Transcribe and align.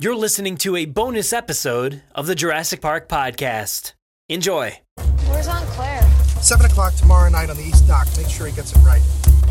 You're 0.00 0.14
listening 0.14 0.58
to 0.58 0.76
a 0.76 0.84
bonus 0.84 1.32
episode 1.32 2.02
of 2.14 2.28
the 2.28 2.36
Jurassic 2.36 2.80
Park 2.80 3.08
podcast. 3.08 3.94
Enjoy. 4.28 4.78
Where's 5.26 5.48
Aunt 5.48 5.68
Claire? 5.70 6.08
Seven 6.40 6.66
o'clock 6.66 6.94
tomorrow 6.94 7.28
night 7.28 7.50
on 7.50 7.56
the 7.56 7.64
East 7.64 7.88
Dock. 7.88 8.06
Make 8.16 8.28
sure 8.28 8.46
he 8.46 8.52
gets 8.52 8.70
it 8.72 8.78
right. 8.82 9.02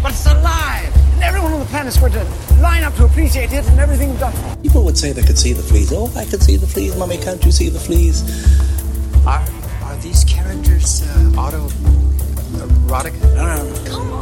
But 0.02 0.14
it's 0.14 0.26
alive! 0.26 0.96
And 1.16 1.24
everyone 1.24 1.52
on 1.52 1.60
the 1.60 1.66
planet's 1.66 1.98
going 1.98 2.14
to 2.14 2.24
line 2.62 2.86
up 2.86 2.96
to 2.96 3.04
appreciate 3.04 3.52
it 3.52 3.68
and 3.68 3.78
everything 3.78 4.16
done. 4.16 4.34
People 4.62 4.86
would 4.86 4.98
say 4.98 5.12
they 5.12 5.22
could 5.22 5.38
see 5.38 5.52
the 5.52 5.62
fleas. 5.62 5.92
Oh, 5.94 6.10
I 6.16 6.24
could 6.24 6.42
see 6.42 6.56
the 6.56 6.66
fleas. 6.66 6.96
Mommy, 6.96 7.18
can't 7.18 7.44
you 7.44 7.52
see 7.52 7.68
the 7.68 7.80
fleas? 7.80 8.24
Are 9.28 9.46
are 9.84 9.98
these 9.98 10.24
characters 10.24 11.02
uh, 11.10 11.34
auto 11.38 11.68
erotic? 12.88 13.14
No, 13.36 13.54
no, 13.54 13.68
no. 13.68 13.86
Come 13.86 14.14
on! 14.14 14.17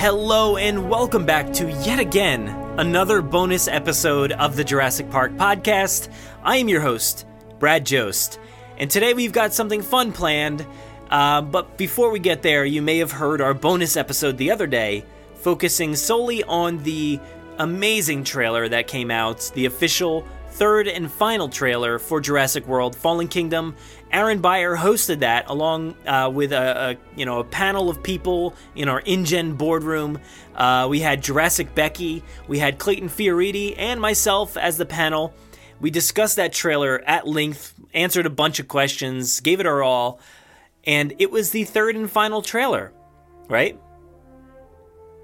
Hello, 0.00 0.56
and 0.56 0.88
welcome 0.88 1.26
back 1.26 1.52
to 1.52 1.70
yet 1.82 2.00
again 2.00 2.48
another 2.78 3.20
bonus 3.20 3.68
episode 3.68 4.32
of 4.32 4.56
the 4.56 4.64
Jurassic 4.64 5.10
Park 5.10 5.32
podcast. 5.32 6.08
I 6.42 6.56
am 6.56 6.70
your 6.70 6.80
host, 6.80 7.26
Brad 7.58 7.84
Jost, 7.84 8.40
and 8.78 8.90
today 8.90 9.12
we've 9.12 9.34
got 9.34 9.52
something 9.52 9.82
fun 9.82 10.12
planned. 10.12 10.66
Uh, 11.10 11.42
but 11.42 11.76
before 11.76 12.10
we 12.10 12.18
get 12.18 12.40
there, 12.40 12.64
you 12.64 12.80
may 12.80 12.96
have 12.96 13.12
heard 13.12 13.42
our 13.42 13.52
bonus 13.52 13.94
episode 13.94 14.38
the 14.38 14.50
other 14.50 14.66
day, 14.66 15.04
focusing 15.34 15.94
solely 15.94 16.42
on 16.44 16.82
the 16.82 17.20
amazing 17.58 18.24
trailer 18.24 18.70
that 18.70 18.86
came 18.86 19.10
out, 19.10 19.50
the 19.54 19.66
official 19.66 20.26
third 20.52 20.88
and 20.88 21.12
final 21.12 21.50
trailer 21.50 21.98
for 21.98 22.22
Jurassic 22.22 22.66
World: 22.66 22.96
Fallen 22.96 23.28
Kingdom. 23.28 23.76
Aaron 24.12 24.40
Beyer 24.40 24.76
hosted 24.76 25.20
that 25.20 25.48
along 25.48 25.94
uh, 26.06 26.30
with 26.32 26.52
a, 26.52 26.90
a, 26.90 26.96
you 27.16 27.24
know 27.24 27.38
a 27.38 27.44
panel 27.44 27.88
of 27.88 28.02
people 28.02 28.54
in 28.74 28.88
our 28.88 29.00
InGen 29.00 29.54
boardroom. 29.54 30.18
Uh, 30.54 30.86
we 30.90 31.00
had 31.00 31.22
Jurassic 31.22 31.74
Becky, 31.74 32.22
we 32.48 32.58
had 32.58 32.78
Clayton 32.78 33.08
Fioriti, 33.08 33.74
and 33.78 34.00
myself 34.00 34.56
as 34.56 34.76
the 34.76 34.86
panel. 34.86 35.32
We 35.80 35.90
discussed 35.90 36.36
that 36.36 36.52
trailer 36.52 37.02
at 37.06 37.26
length, 37.26 37.74
answered 37.94 38.26
a 38.26 38.30
bunch 38.30 38.58
of 38.60 38.68
questions, 38.68 39.40
gave 39.40 39.60
it 39.60 39.66
our 39.66 39.82
all, 39.82 40.20
and 40.84 41.14
it 41.18 41.30
was 41.30 41.50
the 41.50 41.64
third 41.64 41.96
and 41.96 42.10
final 42.10 42.42
trailer, 42.42 42.92
right? 43.48 43.80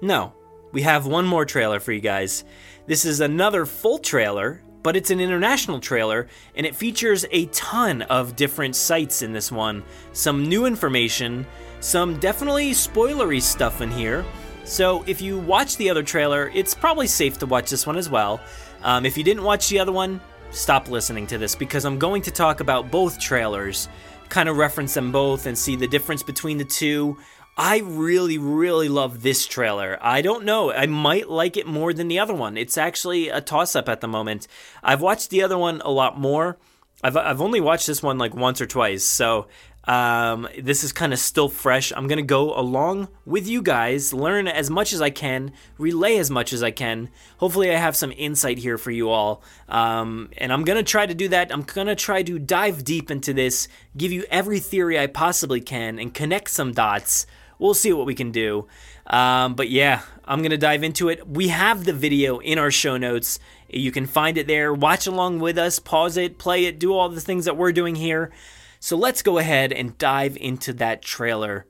No, 0.01 0.33
we 0.71 0.81
have 0.83 1.05
one 1.05 1.27
more 1.27 1.45
trailer 1.45 1.79
for 1.79 1.91
you 1.91 2.01
guys. 2.01 2.43
This 2.87 3.05
is 3.05 3.19
another 3.19 3.65
full 3.65 3.99
trailer 3.99 4.61
but 4.87 4.95
it's 4.95 5.11
an 5.11 5.19
international 5.19 5.81
trailer 5.81 6.29
and 6.55 6.65
it 6.65 6.73
features 6.73 7.25
a 7.31 7.47
ton 7.47 8.03
of 8.03 8.37
different 8.37 8.73
sites 8.73 9.21
in 9.21 9.33
this 9.33 9.51
one. 9.51 9.83
Some 10.13 10.47
new 10.47 10.65
information, 10.65 11.45
some 11.81 12.17
definitely 12.21 12.71
spoilery 12.71 13.41
stuff 13.41 13.81
in 13.81 13.91
here. 13.91 14.23
So 14.63 15.03
if 15.05 15.21
you 15.21 15.39
watch 15.39 15.75
the 15.75 15.89
other 15.89 16.03
trailer, 16.03 16.49
it's 16.53 16.73
probably 16.73 17.07
safe 17.07 17.37
to 17.39 17.45
watch 17.45 17.69
this 17.69 17.85
one 17.85 17.97
as 17.97 18.09
well. 18.09 18.39
Um, 18.81 19.05
if 19.05 19.17
you 19.17 19.25
didn't 19.25 19.43
watch 19.43 19.67
the 19.67 19.77
other 19.77 19.91
one, 19.91 20.21
stop 20.51 20.87
listening 20.87 21.27
to 21.27 21.37
this 21.37 21.53
because 21.53 21.83
I'm 21.83 21.99
going 21.99 22.21
to 22.21 22.31
talk 22.31 22.61
about 22.61 22.89
both 22.89 23.19
trailers, 23.19 23.89
kind 24.29 24.47
of 24.47 24.55
reference 24.55 24.93
them 24.93 25.11
both 25.11 25.47
and 25.47 25.57
see 25.57 25.75
the 25.75 25.89
difference 25.89 26.23
between 26.23 26.57
the 26.57 26.63
two. 26.63 27.17
I 27.59 27.79
really, 27.79 28.37
really 28.37 28.87
love 28.87 29.23
this 29.23 29.47
trailer. 29.47 29.97
I 29.99 30.21
don't 30.21 30.45
know. 30.45 30.71
I 30.71 30.85
might 30.85 31.27
like 31.27 31.57
it 31.57 31.65
more 31.65 31.91
than 31.91 32.07
the 32.07 32.19
other 32.19 32.35
one. 32.35 32.55
It's 32.55 32.77
actually 32.77 33.29
a 33.29 33.41
toss 33.41 33.75
up 33.75 33.89
at 33.89 33.99
the 33.99 34.07
moment. 34.07 34.47
I've 34.83 35.01
watched 35.01 35.31
the 35.31 35.41
other 35.41 35.57
one 35.57 35.81
a 35.81 35.89
lot 35.89 36.19
more. 36.19 36.57
I've, 37.03 37.17
I've 37.17 37.41
only 37.41 37.59
watched 37.59 37.87
this 37.87 38.03
one 38.03 38.19
like 38.19 38.35
once 38.35 38.61
or 38.61 38.67
twice. 38.67 39.03
So 39.03 39.47
um, 39.85 40.47
this 40.59 40.83
is 40.83 40.91
kind 40.91 41.13
of 41.13 41.17
still 41.17 41.49
fresh. 41.49 41.91
I'm 41.95 42.07
going 42.07 42.17
to 42.17 42.23
go 42.23 42.53
along 42.55 43.07
with 43.25 43.47
you 43.47 43.63
guys, 43.63 44.13
learn 44.13 44.47
as 44.47 44.69
much 44.69 44.93
as 44.93 45.01
I 45.01 45.09
can, 45.09 45.51
relay 45.79 46.17
as 46.17 46.29
much 46.29 46.53
as 46.53 46.61
I 46.61 46.69
can. 46.69 47.09
Hopefully, 47.37 47.71
I 47.71 47.79
have 47.79 47.95
some 47.95 48.13
insight 48.15 48.59
here 48.59 48.77
for 48.77 48.91
you 48.91 49.09
all. 49.09 49.41
Um, 49.67 50.29
and 50.37 50.53
I'm 50.53 50.63
going 50.63 50.77
to 50.77 50.83
try 50.83 51.07
to 51.07 51.15
do 51.15 51.29
that. 51.29 51.51
I'm 51.51 51.63
going 51.63 51.87
to 51.87 51.95
try 51.95 52.21
to 52.21 52.37
dive 52.37 52.83
deep 52.83 53.09
into 53.09 53.33
this, 53.33 53.67
give 53.95 54.11
you 54.11 54.25
every 54.29 54.59
theory 54.59 54.99
I 54.99 55.07
possibly 55.07 55.61
can, 55.61 55.97
and 55.97 56.13
connect 56.13 56.51
some 56.51 56.73
dots 56.73 57.25
we'll 57.59 57.73
see 57.73 57.93
what 57.93 58.05
we 58.05 58.15
can 58.15 58.31
do. 58.31 58.67
Um, 59.07 59.55
but 59.55 59.69
yeah, 59.69 60.01
I'm 60.25 60.39
going 60.39 60.51
to 60.51 60.57
dive 60.57 60.83
into 60.83 61.09
it. 61.09 61.27
We 61.27 61.47
have 61.49 61.85
the 61.85 61.93
video 61.93 62.39
in 62.39 62.57
our 62.57 62.71
show 62.71 62.97
notes. 62.97 63.39
You 63.69 63.91
can 63.91 64.05
find 64.05 64.37
it 64.37 64.47
there. 64.47 64.73
Watch 64.73 65.07
along 65.07 65.39
with 65.39 65.57
us, 65.57 65.79
pause 65.79 66.17
it, 66.17 66.37
play 66.37 66.65
it, 66.65 66.79
do 66.79 66.93
all 66.93 67.09
the 67.09 67.21
things 67.21 67.45
that 67.45 67.57
we're 67.57 67.71
doing 67.71 67.95
here. 67.95 68.31
So 68.79 68.95
let's 68.95 69.21
go 69.21 69.37
ahead 69.37 69.73
and 69.73 69.97
dive 69.97 70.37
into 70.37 70.73
that 70.73 71.01
trailer. 71.01 71.65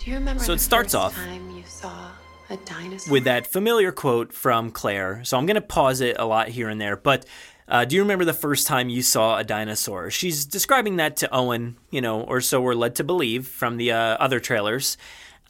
Do 0.00 0.10
you 0.10 0.16
remember 0.16 0.42
So 0.42 0.52
it 0.52 0.56
the 0.56 0.62
starts 0.62 0.94
first 0.94 1.04
off 1.04 1.14
time 1.14 1.50
you 1.56 1.62
saw 1.64 2.10
a 2.50 2.56
dinosaur? 2.56 3.12
with 3.12 3.24
that 3.24 3.46
familiar 3.46 3.92
quote 3.92 4.32
from 4.32 4.70
Claire. 4.72 5.22
So 5.24 5.38
I'm 5.38 5.46
going 5.46 5.54
to 5.54 5.60
pause 5.60 6.00
it 6.00 6.16
a 6.18 6.24
lot 6.24 6.48
here 6.48 6.68
and 6.68 6.80
there. 6.80 6.96
But 6.96 7.24
uh, 7.68 7.84
do 7.84 7.96
you 7.96 8.02
remember 8.02 8.24
the 8.24 8.32
first 8.32 8.66
time 8.66 8.88
you 8.88 9.02
saw 9.02 9.38
a 9.38 9.44
dinosaur? 9.44 10.10
She's 10.10 10.44
describing 10.44 10.96
that 10.96 11.16
to 11.16 11.34
Owen, 11.34 11.76
you 11.90 12.00
know, 12.00 12.22
or 12.22 12.40
so 12.40 12.60
we're 12.60 12.74
led 12.74 12.94
to 12.96 13.04
believe 13.04 13.46
from 13.46 13.76
the 13.76 13.92
uh, 13.92 14.16
other 14.18 14.40
trailers. 14.40 14.96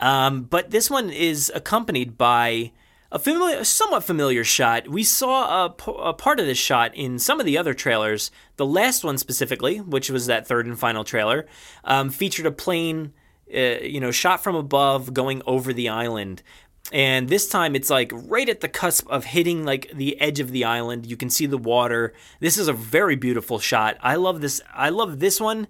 Um, 0.00 0.42
but 0.42 0.70
this 0.70 0.90
one 0.90 1.10
is 1.10 1.50
accompanied 1.54 2.18
by 2.18 2.72
a 3.12 3.18
familiar, 3.18 3.62
somewhat 3.62 4.04
familiar 4.04 4.42
shot. 4.42 4.88
We 4.88 5.04
saw 5.04 5.66
a, 5.66 6.14
part 6.14 6.40
of 6.40 6.46
this 6.46 6.58
shot 6.58 6.94
in 6.94 7.18
some 7.18 7.38
of 7.38 7.46
the 7.46 7.58
other 7.58 7.74
trailers. 7.74 8.30
The 8.56 8.66
last 8.66 9.04
one 9.04 9.18
specifically, 9.18 9.80
which 9.80 10.10
was 10.10 10.26
that 10.26 10.46
third 10.46 10.66
and 10.66 10.78
final 10.78 11.04
trailer, 11.04 11.46
um, 11.84 12.10
featured 12.10 12.46
a 12.46 12.50
plane, 12.50 13.12
uh, 13.54 13.80
you 13.82 14.00
know, 14.00 14.10
shot 14.10 14.42
from 14.42 14.56
above 14.56 15.12
going 15.12 15.42
over 15.46 15.72
the 15.72 15.90
island. 15.90 16.42
And 16.91 17.28
this 17.28 17.48
time 17.48 17.76
it's 17.76 17.91
like 17.91 18.10
right 18.12 18.48
at 18.48 18.60
the 18.60 18.69
cusp 18.69 19.09
of 19.09 19.25
hitting 19.25 19.65
like 19.65 19.91
the 19.94 20.20
edge 20.20 20.41
of 20.41 20.50
the 20.50 20.65
island. 20.65 21.06
You 21.06 21.16
can 21.16 21.31
see 21.31 21.47
the 21.47 21.59
water. 21.59 22.12
This 22.41 22.59
is 22.59 22.69
a 22.69 22.72
very 22.72 23.16
beautiful 23.16 23.59
shot. 23.59 23.97
I 24.00 24.16
love 24.16 24.41
this. 24.41 24.60
I 24.75 24.88
love 24.88 25.20
this 25.20 25.41
one. 25.41 25.69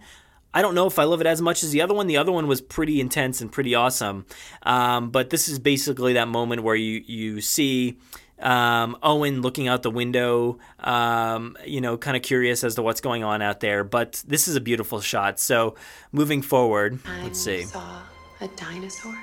I 0.55 0.63
don't 0.63 0.75
know 0.75 0.87
if 0.87 0.99
I 0.99 1.05
love 1.05 1.21
it 1.21 1.27
as 1.27 1.41
much 1.41 1.63
as 1.63 1.71
the 1.71 1.81
other 1.81 1.95
one. 1.95 2.07
The 2.07 2.17
other 2.19 2.33
one 2.33 2.47
was 2.47 2.61
pretty 2.61 3.01
intense 3.01 3.41
and 3.41 3.51
pretty 3.51 3.75
awesome. 3.75 4.27
Um, 4.63 5.11
but 5.11 5.31
this 5.31 5.49
is 5.49 5.59
basically 5.59 6.15
that 6.15 6.29
moment 6.29 6.63
where 6.63 6.75
you 6.77 7.03
you 7.07 7.41
see 7.41 7.99
um, 8.41 8.97
Owen 9.03 9.41
looking 9.41 9.69
out 9.69 9.83
the 9.83 9.91
window, 9.91 10.59
um, 10.81 11.57
you 11.65 11.81
know, 11.81 11.97
kind 11.97 12.17
of 12.17 12.23
curious 12.23 12.65
as 12.65 12.75
to 12.75 12.83
what's 12.83 13.01
going 13.01 13.23
on 13.23 13.41
out 13.41 13.61
there. 13.61 13.85
But 13.85 14.23
this 14.27 14.49
is 14.49 14.57
a 14.57 14.61
beautiful 14.61 15.01
shot. 15.01 15.39
So 15.39 15.77
moving 16.11 16.43
forward, 16.43 17.03
Time 17.05 17.23
let's 17.25 17.41
see. 17.41 17.63
saw 17.63 18.03
a 18.41 18.49
dinosaur? 18.49 19.17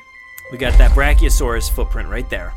We 0.52 0.58
got 0.58 0.76
that 0.80 0.92
Brachiosaurus 0.92 1.70
footprint 1.70 2.10
right 2.10 2.28
there. 2.30 2.54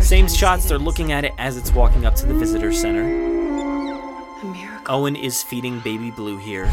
Same 0.00 0.26
shots, 0.26 0.66
they're 0.66 0.78
looking 0.78 1.12
at 1.12 1.24
it 1.24 1.32
as 1.36 1.56
it's 1.56 1.70
walking 1.72 2.06
up 2.06 2.14
to 2.16 2.26
the 2.26 2.34
visitor 2.34 2.72
center. 2.72 3.02
A 3.02 4.44
miracle. 4.44 4.84
Owen 4.86 5.14
is 5.14 5.42
feeding 5.42 5.80
baby 5.80 6.10
Blue 6.10 6.38
here. 6.38 6.64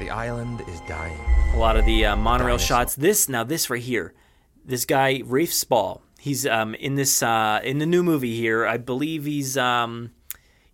The 0.00 0.10
island 0.10 0.62
is 0.68 0.80
dying. 0.80 1.18
A 1.54 1.58
lot 1.58 1.76
of 1.76 1.84
the 1.84 2.06
uh, 2.06 2.16
monorail 2.16 2.56
Dinosaur. 2.56 2.66
shots. 2.66 2.94
This 2.96 3.28
now, 3.28 3.44
this 3.44 3.70
right 3.70 3.82
here, 3.82 4.14
this 4.64 4.84
guy 4.84 5.22
Rafe 5.24 5.52
Spall. 5.52 6.02
He's 6.18 6.44
um, 6.46 6.74
in 6.74 6.96
this 6.96 7.22
uh, 7.22 7.60
in 7.62 7.78
the 7.78 7.86
new 7.86 8.02
movie 8.02 8.36
here. 8.36 8.66
I 8.66 8.78
believe 8.78 9.26
he's 9.26 9.56
um, 9.56 10.10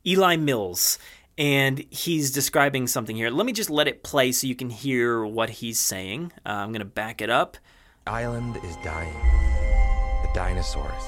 Eli 0.07 0.37
Mills, 0.37 0.99
and 1.37 1.85
he's 1.91 2.31
describing 2.31 2.87
something 2.87 3.17
here. 3.17 3.29
Let 3.31 3.45
me 3.45 3.53
just 3.53 3.71
let 3.71 3.87
it 3.87 4.03
play 4.03 4.33
so 4.33 4.47
you 4.47 4.55
can 4.55 4.71
hear 4.71 5.25
what 5.25 5.51
he's 5.51 5.79
saying. 5.79 6.33
Uh, 6.47 6.51
I'm 6.51 6.73
gonna 6.73 6.85
back 6.87 7.21
it 7.21 7.29
up. 7.29 7.59
The 8.09 8.15
island 8.15 8.59
is 8.65 8.77
dying. 8.77 9.13
The 10.23 10.31
dinosaurs 10.33 11.03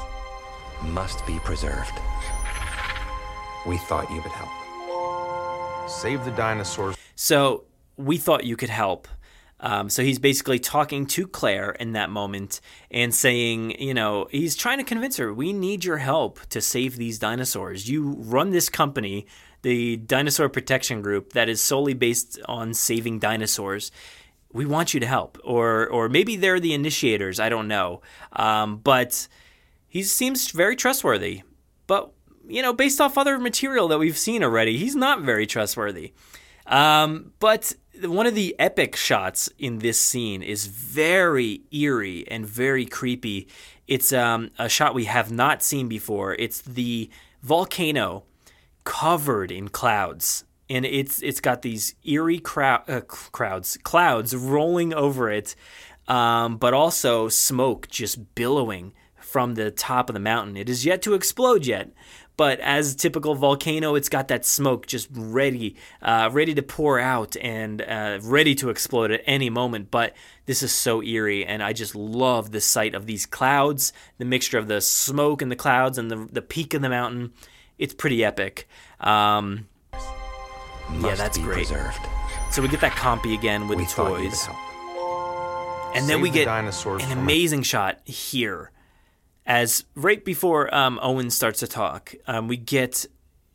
must 0.83 1.25
be 1.27 1.39
preserved. 1.39 1.99
We 3.67 3.79
thought 3.79 4.11
you 4.11 4.21
would 4.21 4.31
help. 4.33 5.89
Save 5.89 6.27
the 6.27 6.31
dinosaurs. 6.33 6.97
So 7.15 7.65
we 7.97 8.19
thought 8.19 8.45
you 8.45 8.55
could 8.55 8.69
help. 8.69 9.09
Um, 9.61 9.89
so 9.89 10.03
he's 10.03 10.19
basically 10.19 10.59
talking 10.59 11.07
to 11.07 11.27
Claire 11.27 11.71
in 11.71 11.93
that 11.93 12.11
moment 12.11 12.61
and 12.91 13.15
saying, 13.15 13.81
you 13.81 13.95
know, 13.95 14.27
he's 14.31 14.55
trying 14.55 14.77
to 14.77 14.85
convince 14.85 15.17
her, 15.17 15.33
we 15.33 15.55
need 15.55 15.87
your 15.87 15.99
help 15.99 16.41
to 16.51 16.61
save 16.61 16.99
these 16.99 17.19
dinosaurs. 17.19 17.89
You 17.89 18.11
run 18.19 18.51
this 18.51 18.69
company, 18.69 19.27
the 19.63 19.97
Dinosaur 19.97 20.51
Protection 20.51 21.01
Group, 21.01 21.33
that 21.33 21.49
is 21.49 21.63
solely 21.63 21.95
based 21.95 22.39
on 22.45 22.75
saving 22.75 23.21
dinosaurs. 23.21 23.91
We 24.53 24.67
want 24.67 24.95
you 24.95 25.01
to 25.01 25.07
help, 25.07 25.39
or 25.45 25.89
or 25.89 26.09
maybe 26.09 26.37
they're 26.37 26.61
the 26.61 26.75
initiators. 26.75 27.39
I 27.39 27.49
don't 27.49 27.69
know, 27.69 28.03
um, 28.33 28.79
but 28.79 29.29
he 29.89 30.03
seems 30.03 30.51
very 30.51 30.77
trustworthy. 30.77 31.43
But 31.87 32.13
you 32.49 32.63
know, 32.63 32.73
based 32.73 33.01
off 33.01 33.17
other 33.17 33.39
material 33.39 33.89
that 33.89 33.99
we've 33.99 34.19
seen 34.19 34.43
already, 34.43 34.77
he's 34.77 34.97
not 34.97 35.23
very 35.23 35.47
trustworthy. 35.47 36.13
Um, 36.67 37.33
but 37.39 37.75
one 38.03 38.27
of 38.27 38.35
the 38.35 38.55
epic 38.59 38.97
shots 38.97 39.49
in 39.59 39.81
this 39.81 39.99
scene 40.01 40.43
is 40.43 40.67
very 40.67 41.63
eerie 41.71 42.27
and 42.29 42.47
very 42.47 42.87
creepy. 42.87 43.49
It's 43.87 44.13
um, 44.13 44.51
a 44.59 44.69
shot 44.69 44.95
we 44.95 45.05
have 45.05 45.31
not 45.31 45.63
seen 45.63 45.89
before. 45.89 46.35
It's 46.35 46.61
the 46.61 47.11
volcano 47.43 48.25
covered 48.85 49.51
in 49.51 49.69
clouds 49.69 50.45
and 50.71 50.87
it's 50.87 51.21
it's 51.21 51.41
got 51.41 51.63
these 51.63 51.95
eerie 52.05 52.39
crowd 52.39 52.89
uh, 52.89 53.01
crowds 53.01 53.77
clouds 53.83 54.35
rolling 54.35 54.95
over 54.95 55.29
it, 55.29 55.57
um, 56.09 56.57
but 56.57 56.73
also 56.73 57.29
smoke 57.29 57.89
just 57.89 58.35
billowing 58.37 58.95
from 59.17 59.55
the 59.55 59.71
top 59.71 60.09
of 60.09 60.15
the 60.15 60.21
mountain. 60.21 60.57
It 60.57 60.69
is 60.69 60.87
yet 60.87 61.03
to 61.03 61.15
explode 61.15 61.67
yet, 61.67 61.91
but 62.37 62.61
as 62.61 62.95
typical 62.95 63.35
volcano, 63.35 63.97
it's 63.97 64.09
got 64.09 64.29
that 64.29 64.45
smoke 64.47 64.87
just 64.87 65.09
ready, 65.13 65.77
uh, 66.03 66.31
ready 66.33 66.55
to 66.55 66.63
pour 66.63 66.99
out 66.99 67.37
and 67.37 67.83
uh, 67.83 68.21
ready 68.23 68.55
to 68.57 68.71
explode 68.71 69.11
at 69.11 69.23
any 69.27 69.51
moment. 69.51 69.91
But 69.91 70.15
this 70.47 70.63
is 70.63 70.73
so 70.73 71.03
eerie, 71.03 71.45
and 71.45 71.63
I 71.63 71.73
just 71.73 71.97
love 71.97 72.53
the 72.53 72.61
sight 72.61 72.95
of 72.95 73.07
these 73.07 73.27
clouds, 73.27 73.93
the 74.19 74.25
mixture 74.25 74.59
of 74.59 74.69
the 74.69 74.81
smoke 74.81 75.43
and 75.43 75.51
the 75.51 75.57
clouds 75.57 75.99
and 75.99 76.11
the 76.11 76.29
the 76.31 76.43
peak 76.43 76.75
of 76.75 76.83
the 76.83 76.89
mountain. 76.89 77.33
It's 77.77 77.95
pretty 77.95 78.25
epic. 78.25 78.69
Um, 79.01 79.67
yeah, 81.01 81.15
that's 81.15 81.39
great. 81.39 81.67
Preserved. 81.67 82.01
So 82.51 82.63
we 82.63 82.69
get 82.69 82.81
that 82.81 82.93
compy 82.93 83.35
again 83.35 83.69
with 83.69 83.79
We 83.79 83.85
the 83.85 83.91
thought 83.91 84.21
you 84.21 84.29
would 84.29 84.33
toys. 84.33 84.49
And 85.95 86.09
then 86.09 86.21
we 86.21 86.31
the 86.31 86.39
get 86.39 86.45
dinosaurs 86.47 87.03
an 87.05 87.13
amazing 87.13 87.63
shot 87.63 88.01
here. 88.05 88.71
As 89.47 89.85
right 89.95 90.25
before 90.25 90.73
um, 90.75 91.01
Owen 91.03 91.31
starts 91.31 91.61
to 91.61 91.67
talk, 91.67 92.15
um, 92.27 92.47
we 92.47 92.57
get 92.57 93.07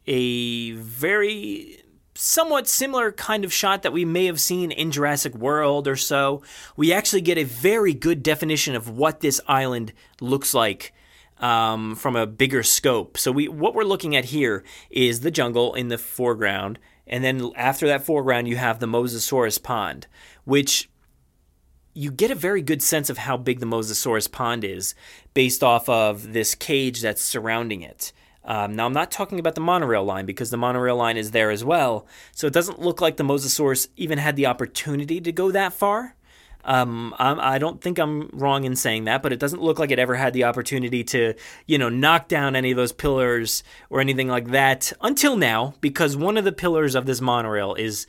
a 0.08 0.72
very 0.72 1.82
somewhat 2.16 2.68
similar 2.68 3.12
kind 3.12 3.44
of 3.46 3.54
shot 3.54 3.84
that 3.84 3.94
we 3.94 4.06
may 4.06 4.26
have 4.26 4.40
seen 4.40 4.72
in 4.72 4.92
Jurassic 4.92 5.36
World 5.36 5.88
or 5.88 5.96
so. 5.96 6.42
We 6.76 6.94
actually 6.94 7.22
get 7.22 7.38
a 7.38 7.44
very 7.44 7.94
good 7.94 8.24
definition 8.24 8.76
of 8.76 8.90
what 8.90 9.20
this 9.20 9.40
island 9.48 9.94
looks 10.22 10.54
like 10.54 10.94
um, 11.40 11.96
from 11.96 12.16
a 12.16 12.26
bigger 12.26 12.64
scope. 12.64 13.18
So 13.18 13.32
we 13.32 13.48
what 13.48 13.76
we're 13.76 13.84
looking 13.84 14.16
at 14.16 14.26
here 14.26 14.64
is 14.90 15.20
the 15.20 15.32
jungle 15.32 15.74
in 15.74 15.90
the 15.90 15.98
foreground, 15.98 16.80
and 17.08 17.24
then 17.24 17.52
after 17.56 17.88
that 17.88 18.04
foreground, 18.04 18.48
you 18.48 18.58
have 18.58 18.80
the 18.80 18.88
Mosasaurus 18.88 19.62
pond, 19.62 20.08
which 20.44 20.90
you 21.94 22.12
get 22.12 22.32
a 22.32 22.36
very 22.36 22.62
good 22.62 22.84
sense 22.84 23.10
of 23.10 23.20
how 23.20 23.38
big 23.38 23.60
the 23.60 23.66
Mosasaurus 23.66 24.32
pond 24.32 24.64
is 24.64 24.96
based 25.34 25.64
off 25.64 25.88
of 25.88 26.34
this 26.34 26.54
cage 26.54 27.02
that's 27.02 27.22
surrounding 27.22 27.82
it. 27.82 28.12
Um, 28.44 28.76
now, 28.76 28.86
I'm 28.86 28.94
not 28.94 29.12
talking 29.12 29.40
about 29.40 29.56
the 29.56 29.62
monorail 29.62 30.04
line 30.04 30.26
because 30.26 30.52
the 30.52 30.58
monorail 30.58 30.96
line 30.96 31.18
is 31.18 31.32
there 31.32 31.50
as 31.50 31.64
well, 31.64 32.06
so 32.32 32.46
it 32.46 32.54
doesn't 32.54 32.80
look 32.80 33.02
like 33.02 33.18
the 33.18 33.24
Mosasaurus 33.24 33.88
even 33.96 34.20
had 34.20 34.36
the 34.36 34.46
opportunity 34.46 35.20
to 35.20 35.32
go 35.32 35.50
that 35.52 35.74
far. 35.74 36.16
Um, 36.66 37.14
I'm, 37.20 37.40
I 37.40 37.60
don't 37.60 37.80
think 37.80 38.00
I'm 38.00 38.30
wrong 38.34 38.64
in 38.64 38.76
saying 38.76 39.06
that, 39.06 39.22
but 39.22 39.32
it 39.32 39.40
doesn't 39.40 39.62
look 39.62 39.78
like 39.80 39.92
it 39.92 40.00
ever 40.00 40.16
had 40.16 40.34
the 40.34 40.46
opportunity 40.46 41.04
to, 41.06 41.36
you 41.68 41.78
know, 41.78 41.90
knock 41.90 42.28
down 42.28 42.56
any 42.56 42.72
of 42.72 42.78
those 42.78 42.92
pillars 42.92 43.64
or 43.90 44.02
anything 44.02 44.28
like 44.28 44.48
that 44.48 44.92
until 45.02 45.38
now, 45.38 45.76
because 45.80 46.18
one 46.18 46.38
of 46.38 46.44
the 46.44 46.52
pillars 46.52 46.96
of 46.96 47.06
this 47.06 47.22
monorail 47.22 47.76
is 47.76 48.08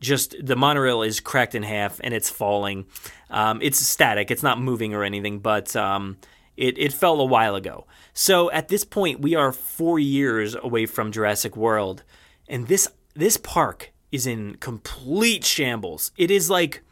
just 0.00 0.34
the 0.44 0.56
monorail 0.56 1.02
is 1.02 1.20
cracked 1.20 1.54
in 1.54 1.62
half 1.62 2.00
and 2.02 2.12
it's 2.12 2.28
falling. 2.28 2.86
Um, 3.30 3.60
it's 3.62 3.78
static, 3.78 4.30
it's 4.30 4.42
not 4.42 4.60
moving 4.60 4.94
or 4.94 5.04
anything, 5.04 5.38
but 5.38 5.74
um, 5.76 6.18
it, 6.56 6.76
it 6.78 6.92
fell 6.92 7.20
a 7.20 7.24
while 7.24 7.54
ago. 7.54 7.86
So 8.12 8.50
at 8.50 8.68
this 8.68 8.84
point, 8.84 9.20
we 9.20 9.36
are 9.36 9.52
four 9.52 9.98
years 9.98 10.54
away 10.54 10.86
from 10.86 11.12
Jurassic 11.12 11.56
World, 11.56 12.02
and 12.48 12.66
this 12.66 12.88
this 13.14 13.36
park 13.36 13.92
is 14.10 14.26
in 14.26 14.56
complete 14.56 15.44
shambles. 15.44 16.10
It 16.16 16.30
is 16.30 16.50
like 16.50 16.82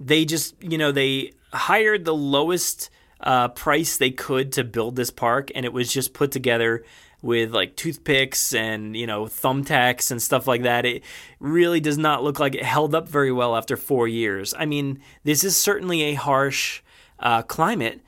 they 0.00 0.24
just 0.24 0.54
you 0.62 0.78
know 0.78 0.92
they 0.92 1.32
hired 1.52 2.04
the 2.04 2.14
lowest 2.14 2.90
uh, 3.20 3.48
price 3.48 3.96
they 3.96 4.10
could 4.10 4.52
to 4.52 4.64
build 4.64 4.96
this 4.96 5.10
park, 5.10 5.50
and 5.54 5.64
it 5.64 5.72
was 5.72 5.92
just 5.92 6.12
put 6.14 6.30
together 6.30 6.84
with 7.22 7.54
like 7.54 7.74
toothpicks 7.74 8.54
and 8.54 8.94
you 8.96 9.06
know 9.06 9.24
thumbtacks 9.24 10.10
and 10.10 10.20
stuff 10.20 10.46
like 10.46 10.62
that. 10.62 10.84
It 10.84 11.02
really 11.40 11.80
does 11.80 11.98
not 11.98 12.22
look 12.22 12.38
like 12.38 12.54
it 12.54 12.62
held 12.62 12.94
up 12.94 13.08
very 13.08 13.32
well 13.32 13.56
after 13.56 13.76
four 13.76 14.06
years. 14.06 14.54
I 14.56 14.66
mean, 14.66 15.00
this 15.24 15.42
is 15.42 15.56
certainly 15.56 16.02
a 16.02 16.14
harsh 16.14 16.82
uh, 17.18 17.42
climate. 17.42 18.00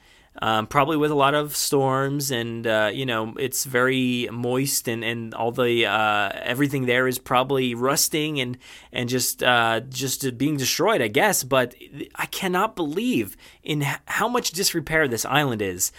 Um, 0.42 0.66
probably 0.66 0.98
with 0.98 1.10
a 1.10 1.14
lot 1.14 1.34
of 1.34 1.56
storms 1.56 2.30
and 2.30 2.66
uh, 2.66 2.90
you 2.92 3.06
know 3.06 3.34
it's 3.38 3.64
very 3.64 4.28
moist 4.30 4.86
and, 4.86 5.02
and 5.02 5.32
all 5.32 5.50
the 5.50 5.86
uh, 5.86 6.30
everything 6.34 6.84
there 6.84 7.08
is 7.08 7.18
probably 7.18 7.74
rusting 7.74 8.38
and 8.40 8.58
and 8.92 9.08
just 9.08 9.42
uh, 9.42 9.80
just 9.88 10.36
being 10.36 10.58
destroyed 10.58 11.00
I 11.00 11.08
guess 11.08 11.42
but 11.42 11.74
I 12.16 12.26
cannot 12.26 12.76
believe 12.76 13.36
in 13.62 13.80
how 14.04 14.28
much 14.28 14.50
disrepair 14.50 15.08
this 15.08 15.24
island 15.24 15.62
is 15.62 15.90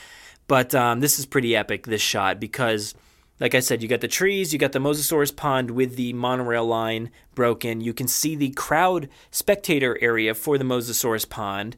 but 0.48 0.75
um, 0.75 1.00
this 1.00 1.18
is 1.18 1.25
pretty 1.25 1.56
epic 1.56 1.88
this 1.88 2.01
shot 2.01 2.40
because 2.40 2.94
like 3.40 3.54
I 3.54 3.60
said, 3.60 3.83
you 3.83 3.88
got 3.88 4.01
the 4.01 4.07
trees, 4.07 4.51
you 4.51 4.60
got 4.60 4.72
the 4.72 4.80
Mosasaurus 4.80 5.36
pond 5.36 5.72
with 5.72 5.95
the 5.95 6.13
monorail 6.13 6.66
line 6.66 7.12
broken. 7.36 7.81
You 7.81 7.94
can 7.94 8.07
see 8.07 8.36
the 8.36 8.50
crowd 8.51 9.10
spectator 9.30 9.98
area 10.01 10.33
for 10.33 10.57
the 10.57 10.63
Mosasaurus 10.63 11.30
pond. 11.30 11.78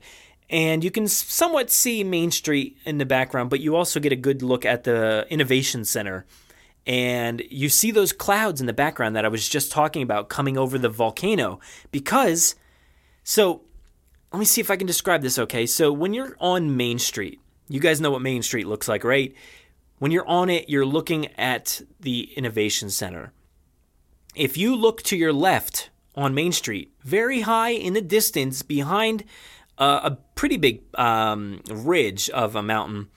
And 0.49 0.83
you 0.83 0.89
can 0.89 1.07
somewhat 1.07 1.69
see 1.69 2.03
Main 2.03 2.31
Street 2.31 2.77
in 2.83 2.97
the 2.97 3.05
background, 3.05 3.49
but 3.49 3.59
you 3.59 3.75
also 3.75 3.99
get 3.99 4.11
a 4.11 4.15
good 4.15 4.41
look 4.41 4.65
at 4.65 4.83
the 4.83 5.27
Innovation 5.29 5.85
Center. 5.85 6.25
And 6.87 7.43
you 7.51 7.69
see 7.69 7.91
those 7.91 8.11
clouds 8.11 8.59
in 8.59 8.65
the 8.65 8.73
background 8.73 9.15
that 9.15 9.25
I 9.25 9.27
was 9.27 9.47
just 9.47 9.71
talking 9.71 10.01
about 10.01 10.29
coming 10.29 10.57
over 10.57 10.79
the 10.79 10.89
volcano. 10.89 11.59
Because, 11.91 12.55
so 13.23 13.61
let 14.31 14.39
me 14.39 14.45
see 14.45 14.59
if 14.59 14.71
I 14.71 14.75
can 14.75 14.87
describe 14.87 15.21
this 15.21 15.37
okay. 15.37 15.67
So 15.67 15.91
when 15.91 16.15
you're 16.15 16.35
on 16.39 16.75
Main 16.75 16.97
Street, 16.97 17.39
you 17.67 17.79
guys 17.79 18.01
know 18.01 18.09
what 18.09 18.23
Main 18.23 18.41
Street 18.41 18.65
looks 18.65 18.87
like, 18.87 19.03
right? 19.03 19.35
When 19.99 20.11
you're 20.11 20.27
on 20.27 20.49
it, 20.49 20.67
you're 20.67 20.85
looking 20.85 21.27
at 21.37 21.81
the 21.99 22.31
Innovation 22.35 22.89
Center. 22.89 23.33
If 24.33 24.57
you 24.57 24.75
look 24.75 25.03
to 25.03 25.17
your 25.17 25.33
left 25.33 25.91
on 26.15 26.33
Main 26.33 26.53
Street, 26.53 26.91
very 27.03 27.41
high 27.41 27.71
in 27.71 27.93
the 27.93 28.01
distance 28.01 28.63
behind 28.63 29.25
uh, 29.79 30.01
a 30.03 30.11
pretty 30.35 30.57
big 30.57 30.81
um, 30.95 31.61
ridge 31.69 32.29
of 32.29 32.55
a 32.55 32.61
mountain, 32.61 33.07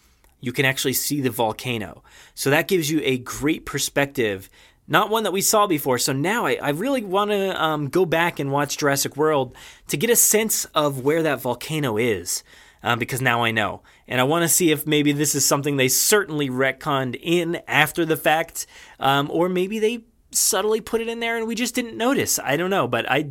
you 0.40 0.52
can 0.52 0.64
actually 0.64 0.92
see 0.92 1.20
the 1.20 1.30
volcano. 1.30 2.02
So 2.34 2.50
that 2.50 2.68
gives 2.68 2.90
you 2.90 3.00
a 3.04 3.18
great 3.18 3.66
perspective. 3.66 4.48
Not 4.88 5.10
one 5.10 5.24
that 5.24 5.32
we 5.32 5.40
saw 5.40 5.66
before. 5.66 5.98
So 5.98 6.12
now 6.12 6.46
I, 6.46 6.58
I 6.62 6.70
really 6.70 7.04
want 7.04 7.30
to 7.30 7.62
um, 7.62 7.88
go 7.88 8.04
back 8.04 8.38
and 8.38 8.50
watch 8.50 8.78
Jurassic 8.78 9.16
World 9.16 9.54
to 9.88 9.96
get 9.96 10.10
a 10.10 10.16
sense 10.16 10.64
of 10.66 11.04
where 11.04 11.22
that 11.22 11.40
volcano 11.40 11.96
is. 11.96 12.42
Um, 12.84 12.98
because 12.98 13.22
now 13.22 13.44
I 13.44 13.52
know. 13.52 13.82
And 14.08 14.20
I 14.20 14.24
want 14.24 14.42
to 14.42 14.48
see 14.48 14.72
if 14.72 14.88
maybe 14.88 15.12
this 15.12 15.36
is 15.36 15.46
something 15.46 15.76
they 15.76 15.86
certainly 15.86 16.50
retconned 16.50 17.16
in 17.22 17.62
after 17.68 18.04
the 18.04 18.16
fact, 18.16 18.66
um, 18.98 19.30
or 19.30 19.48
maybe 19.48 19.78
they 19.78 20.04
subtly 20.32 20.80
put 20.80 21.00
it 21.00 21.06
in 21.08 21.20
there 21.20 21.36
and 21.36 21.46
we 21.46 21.54
just 21.54 21.76
didn't 21.76 21.96
notice. 21.96 22.40
I 22.40 22.56
don't 22.56 22.70
know, 22.70 22.88
but 22.88 23.08
I, 23.08 23.16
I 23.18 23.30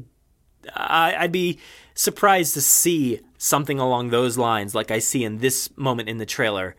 I'd 0.76 1.32
be 1.32 1.60
surprised 1.94 2.54
to 2.56 2.62
see 2.62 3.22
something 3.38 3.80
along 3.80 4.10
those 4.10 4.38
lines, 4.38 4.76
like 4.76 4.92
I 4.92 5.00
see 5.00 5.24
in 5.24 5.40
this 5.40 5.70
moment 5.76 6.10
in 6.10 6.18
the 6.18 6.26
trailer, 6.26 6.76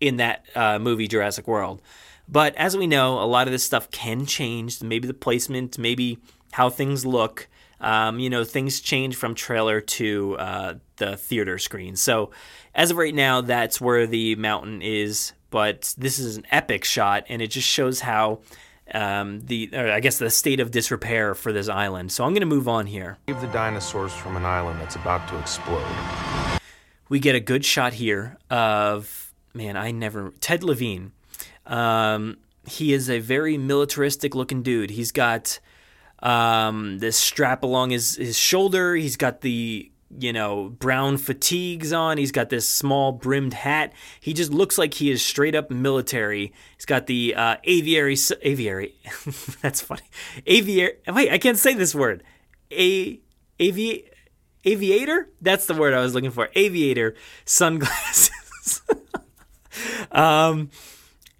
in 0.00 0.16
that 0.16 0.44
uh, 0.54 0.78
movie 0.78 1.08
Jurassic 1.08 1.46
World. 1.46 1.82
But 2.28 2.54
as 2.56 2.76
we 2.76 2.86
know, 2.86 3.20
a 3.20 3.26
lot 3.26 3.46
of 3.46 3.52
this 3.52 3.64
stuff 3.64 3.90
can 3.90 4.26
change. 4.26 4.82
Maybe 4.82 5.06
the 5.06 5.14
placement, 5.14 5.78
maybe 5.78 6.18
how 6.52 6.70
things 6.70 7.04
look. 7.04 7.48
Um, 7.80 8.18
you 8.18 8.30
know, 8.30 8.44
things 8.44 8.80
change 8.80 9.16
from 9.16 9.34
trailer 9.34 9.80
to 9.80 10.36
uh, 10.38 10.74
the 10.96 11.16
theater 11.16 11.58
screen. 11.58 11.96
So, 11.96 12.30
as 12.74 12.90
of 12.90 12.96
right 12.96 13.14
now, 13.14 13.42
that's 13.42 13.80
where 13.80 14.06
the 14.06 14.36
mountain 14.36 14.80
is. 14.80 15.32
But 15.50 15.94
this 15.98 16.18
is 16.18 16.36
an 16.36 16.46
epic 16.50 16.84
shot, 16.84 17.24
and 17.28 17.42
it 17.42 17.48
just 17.48 17.68
shows 17.68 18.00
how 18.00 18.40
um, 18.92 19.40
the, 19.40 19.70
or 19.72 19.90
I 19.90 20.00
guess, 20.00 20.18
the 20.18 20.30
state 20.30 20.60
of 20.60 20.70
disrepair 20.70 21.34
for 21.34 21.52
this 21.52 21.68
island. 21.68 22.12
So, 22.12 22.24
I'm 22.24 22.30
going 22.32 22.40
to 22.40 22.46
move 22.46 22.68
on 22.68 22.86
here. 22.86 23.18
Save 23.28 23.40
the 23.40 23.46
dinosaurs 23.48 24.12
from 24.12 24.36
an 24.36 24.44
island 24.44 24.80
that's 24.80 24.96
about 24.96 25.26
to 25.28 25.38
explode. 25.38 25.84
we 27.08 27.18
get 27.18 27.34
a 27.34 27.40
good 27.40 27.64
shot 27.64 27.92
here 27.92 28.36
of 28.50 29.32
man 29.52 29.76
i 29.76 29.90
never 29.90 30.32
ted 30.40 30.64
levine 30.64 31.12
um, 31.66 32.36
he 32.66 32.92
is 32.92 33.08
a 33.10 33.20
very 33.20 33.56
militaristic 33.58 34.34
looking 34.34 34.62
dude 34.62 34.90
he's 34.90 35.12
got 35.12 35.60
um, 36.20 36.98
this 36.98 37.16
strap 37.16 37.62
along 37.62 37.90
his, 37.90 38.16
his 38.16 38.36
shoulder 38.38 38.94
he's 38.96 39.16
got 39.16 39.42
the 39.42 39.90
you 40.18 40.32
know 40.32 40.70
brown 40.70 41.16
fatigues 41.16 41.92
on. 41.92 42.18
He's 42.18 42.32
got 42.32 42.50
this 42.50 42.68
small 42.68 43.12
brimmed 43.12 43.54
hat. 43.54 43.92
He 44.20 44.32
just 44.32 44.52
looks 44.52 44.78
like 44.78 44.94
he 44.94 45.10
is 45.10 45.24
straight 45.24 45.54
up 45.54 45.70
military. 45.70 46.52
He's 46.76 46.86
got 46.86 47.06
the 47.06 47.34
uh, 47.34 47.56
aviary 47.64 48.16
aviary. 48.42 48.94
That's 49.62 49.80
funny. 49.80 50.02
Aviary 50.46 50.94
wait 51.08 51.30
i 51.30 51.38
can't 51.38 51.58
say 51.58 51.74
this 51.74 51.94
word. 51.94 52.22
A 52.70 53.20
avi 53.60 54.04
aviator? 54.64 55.30
That's 55.40 55.66
the 55.66 55.74
word 55.74 55.94
i 55.94 56.00
was 56.00 56.14
looking 56.14 56.30
for. 56.30 56.48
Aviator 56.54 57.14
sunglasses. 57.44 58.82
Um 60.12 60.70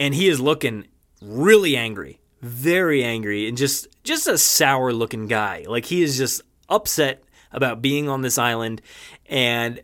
and 0.01 0.13
he 0.13 0.27
is 0.27 0.41
looking 0.41 0.89
really 1.23 1.77
angry 1.77 2.19
very 2.45 3.03
angry 3.03 3.49
and 3.49 3.57
just 3.57 3.89
just 4.05 4.27
a 4.27 4.37
sour 4.37 4.93
looking 4.93 5.27
guy. 5.27 5.65
Like 5.67 5.87
he 5.87 6.03
is 6.03 6.19
just 6.19 6.43
upset 6.69 7.25
about 7.55 7.81
being 7.81 8.09
on 8.09 8.21
this 8.21 8.37
island 8.37 8.83
and 9.27 9.81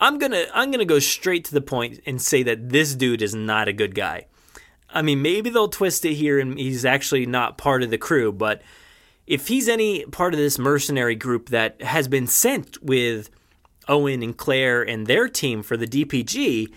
i'm 0.00 0.18
gonna 0.18 0.46
i'm 0.54 0.70
gonna 0.70 0.84
go 0.84 0.98
straight 0.98 1.44
to 1.44 1.52
the 1.52 1.60
point 1.60 2.00
and 2.06 2.22
say 2.22 2.42
that 2.42 2.70
this 2.70 2.94
dude 2.94 3.20
is 3.20 3.34
not 3.34 3.68
a 3.68 3.72
good 3.72 3.94
guy 3.94 4.26
I 4.96 5.02
mean, 5.02 5.22
maybe 5.22 5.50
they'll 5.50 5.68
twist 5.68 6.04
it 6.04 6.14
here 6.14 6.38
and 6.38 6.58
he's 6.58 6.84
actually 6.84 7.26
not 7.26 7.58
part 7.58 7.82
of 7.82 7.90
the 7.90 7.98
crew, 7.98 8.32
but 8.32 8.62
if 9.26 9.48
he's 9.48 9.68
any 9.68 10.04
part 10.06 10.32
of 10.32 10.38
this 10.38 10.58
mercenary 10.58 11.16
group 11.16 11.48
that 11.50 11.82
has 11.82 12.08
been 12.08 12.26
sent 12.26 12.82
with 12.82 13.28
Owen 13.88 14.22
and 14.22 14.36
Claire 14.36 14.82
and 14.82 15.06
their 15.06 15.28
team 15.28 15.62
for 15.62 15.76
the 15.76 15.86
DPG, 15.86 16.68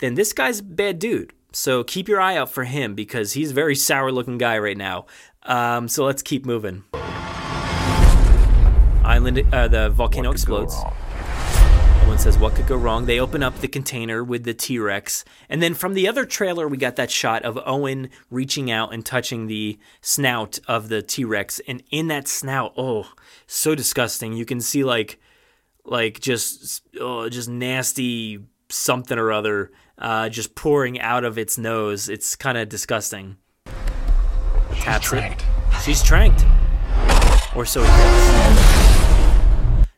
then 0.00 0.14
this 0.14 0.32
guy's 0.32 0.60
a 0.60 0.62
bad 0.62 0.98
dude. 0.98 1.32
So 1.52 1.82
keep 1.82 2.08
your 2.08 2.20
eye 2.20 2.36
out 2.36 2.50
for 2.50 2.64
him 2.64 2.94
because 2.94 3.32
he's 3.32 3.52
a 3.52 3.54
very 3.54 3.74
sour 3.74 4.12
looking 4.12 4.38
guy 4.38 4.58
right 4.58 4.76
now. 4.76 5.06
Um, 5.44 5.88
so 5.88 6.04
let's 6.04 6.22
keep 6.22 6.44
moving. 6.44 6.84
Island, 9.04 9.42
uh, 9.52 9.68
the 9.68 9.90
volcano 9.90 10.30
explodes. 10.30 10.74
Owen 12.06 12.18
says, 12.18 12.38
What 12.38 12.54
could 12.54 12.66
go 12.66 12.76
wrong? 12.76 13.06
They 13.06 13.20
open 13.20 13.42
up 13.42 13.58
the 13.60 13.68
container 13.68 14.22
with 14.22 14.44
the 14.44 14.54
T 14.54 14.78
Rex. 14.78 15.24
And 15.48 15.62
then 15.62 15.74
from 15.74 15.94
the 15.94 16.08
other 16.08 16.24
trailer, 16.24 16.68
we 16.68 16.76
got 16.76 16.96
that 16.96 17.10
shot 17.10 17.42
of 17.42 17.58
Owen 17.66 18.10
reaching 18.30 18.70
out 18.70 18.92
and 18.92 19.04
touching 19.04 19.46
the 19.46 19.78
snout 20.00 20.58
of 20.68 20.88
the 20.88 21.02
T 21.02 21.24
Rex. 21.24 21.60
And 21.66 21.82
in 21.90 22.08
that 22.08 22.28
snout, 22.28 22.74
oh, 22.76 23.12
so 23.46 23.74
disgusting. 23.74 24.32
You 24.32 24.44
can 24.44 24.60
see 24.60 24.84
like, 24.84 25.18
like 25.84 26.20
just, 26.20 26.82
oh, 27.00 27.28
just 27.28 27.48
nasty 27.48 28.40
something 28.68 29.18
or 29.18 29.32
other 29.32 29.70
uh, 29.98 30.28
just 30.28 30.54
pouring 30.54 31.00
out 31.00 31.24
of 31.24 31.38
its 31.38 31.58
nose. 31.58 32.08
It's 32.08 32.36
kind 32.36 32.58
of 32.58 32.68
disgusting. 32.68 33.36
She's 34.74 34.84
Taps 34.84 35.06
it. 35.06 35.08
tranked. 35.08 35.44
She's 35.84 36.02
tranked. 36.02 36.44
Or 37.54 37.64
so 37.64 37.82
it 37.82 37.86
thinks. 37.86 38.63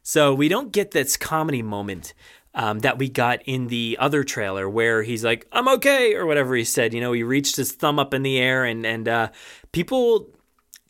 So 0.09 0.33
we 0.33 0.47
don't 0.47 0.71
get 0.71 0.93
this 0.93 1.17
comedy 1.17 1.63
moment 1.63 2.15
um, 2.55 2.79
that 2.79 2.97
we 2.97 3.09
got 3.09 3.43
in 3.45 3.67
the 3.67 3.97
other 3.99 4.23
trailer 4.23 4.71
where 4.71 5.03
he's 5.03 5.25
like, 5.25 5.49
I'm 5.51 5.67
okay, 5.67 6.15
or 6.15 6.27
whatever 6.27 6.55
he 6.55 6.63
said. 6.63 6.95
You 6.95 7.01
know, 7.01 7.11
he 7.11 7.25
reached 7.25 7.57
his 7.57 7.73
thumb 7.73 7.99
up 7.99 8.15
in 8.15 8.23
the 8.23 8.39
air, 8.39 8.65
and, 8.65 8.87
and 8.87 9.09
uh, 9.09 9.31
people 9.73 10.31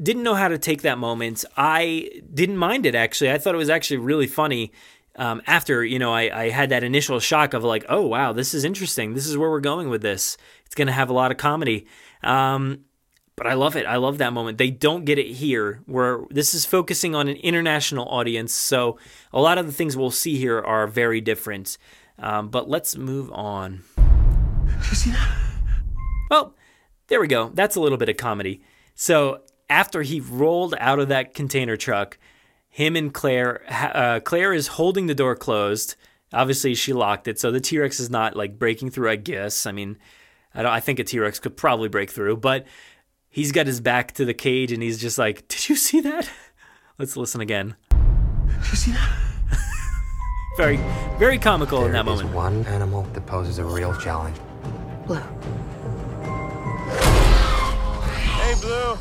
didn't 0.02 0.22
know 0.22 0.34
how 0.34 0.48
to 0.48 0.58
take 0.58 0.82
that 0.82 0.98
moment. 0.98 1.46
I 1.56 2.20
didn't 2.34 2.58
mind 2.58 2.84
it, 2.84 2.94
actually. 2.94 3.32
I 3.32 3.38
thought 3.38 3.54
it 3.54 3.58
was 3.58 3.70
actually 3.70 3.96
really 3.96 4.26
funny. 4.26 4.70
Um, 5.16 5.40
after 5.46 5.82
you 5.82 5.98
know, 5.98 6.12
I, 6.12 6.42
I 6.42 6.50
had 6.50 6.68
that 6.68 6.84
initial 6.84 7.18
shock 7.18 7.54
of 7.54 7.64
like, 7.64 7.86
oh 7.88 8.06
wow, 8.06 8.34
this 8.34 8.52
is 8.52 8.64
interesting. 8.64 9.14
This 9.14 9.26
is 9.26 9.38
where 9.38 9.48
we're 9.48 9.60
going 9.60 9.88
with 9.88 10.02
this. 10.02 10.36
It's 10.66 10.74
to 10.74 10.92
have 10.92 11.08
a 11.08 11.14
lot 11.14 11.30
of 11.30 11.38
comedy. 11.38 11.86
Um, 12.22 12.80
but 13.36 13.46
I 13.46 13.54
love 13.54 13.76
it. 13.76 13.86
I 13.86 13.96
love 13.96 14.18
that 14.18 14.32
moment. 14.32 14.58
They 14.58 14.70
don't 14.70 15.04
get 15.04 15.18
it 15.18 15.26
here, 15.26 15.82
where 15.86 16.20
this 16.30 16.54
is 16.54 16.64
focusing 16.64 17.14
on 17.14 17.28
an 17.28 17.36
international 17.36 18.08
audience. 18.08 18.52
So 18.52 18.98
a 19.32 19.40
lot 19.40 19.58
of 19.58 19.66
the 19.66 19.72
things 19.72 19.96
we'll 19.96 20.10
see 20.10 20.38
here 20.38 20.58
are 20.60 20.86
very 20.86 21.20
different. 21.20 21.76
Um, 22.18 22.48
but 22.48 22.68
let's 22.68 22.96
move 22.96 23.30
on. 23.30 23.84
Well, 26.30 26.54
there 27.08 27.20
we 27.20 27.28
go. 27.28 27.50
That's 27.54 27.76
a 27.76 27.80
little 27.80 27.98
bit 27.98 28.08
of 28.08 28.16
comedy. 28.16 28.62
So 28.94 29.42
after 29.68 30.02
he 30.02 30.20
rolled 30.20 30.74
out 30.78 30.98
of 30.98 31.08
that 31.08 31.34
container 31.34 31.76
truck, 31.76 32.18
him 32.68 32.96
and 32.96 33.12
Claire, 33.12 33.62
uh, 33.68 34.20
Claire 34.20 34.52
is 34.52 34.66
holding 34.66 35.06
the 35.06 35.14
door 35.14 35.36
closed. 35.36 35.94
Obviously, 36.32 36.74
she 36.74 36.92
locked 36.92 37.28
it, 37.28 37.38
so 37.38 37.50
the 37.50 37.60
T 37.60 37.78
Rex 37.78 38.00
is 38.00 38.10
not 38.10 38.36
like 38.36 38.58
breaking 38.58 38.90
through. 38.90 39.10
I 39.10 39.16
guess. 39.16 39.64
I 39.66 39.72
mean, 39.72 39.96
I 40.54 40.62
don't. 40.62 40.72
I 40.72 40.80
think 40.80 40.98
a 40.98 41.04
T 41.04 41.18
Rex 41.20 41.38
could 41.38 41.56
probably 41.56 41.88
break 41.88 42.10
through, 42.10 42.38
but 42.38 42.66
he's 43.36 43.52
got 43.52 43.66
his 43.66 43.80
back 43.82 44.12
to 44.12 44.24
the 44.24 44.32
cage 44.34 44.72
and 44.72 44.82
he's 44.82 44.98
just 44.98 45.18
like, 45.18 45.46
"Did 45.48 45.68
you 45.68 45.76
see 45.76 46.00
that?" 46.00 46.28
Let's 46.98 47.16
listen 47.16 47.40
again. 47.42 47.76
Did 47.90 48.70
you 48.70 48.76
see 48.76 48.90
that? 48.92 49.10
very, 50.56 50.78
very 51.18 51.38
comical 51.38 51.84
in 51.84 51.92
There 51.92 52.02
that 52.02 52.10
is 52.10 52.22
moment. 52.22 52.34
one 52.34 52.66
animal 52.66 53.02
that 53.12 53.26
poses 53.26 53.58
a 53.58 53.64
real 53.64 53.94
challenge. 53.98 54.36
Blue. 55.06 55.20
Hey, 58.40 58.54
Blue. 58.60 58.96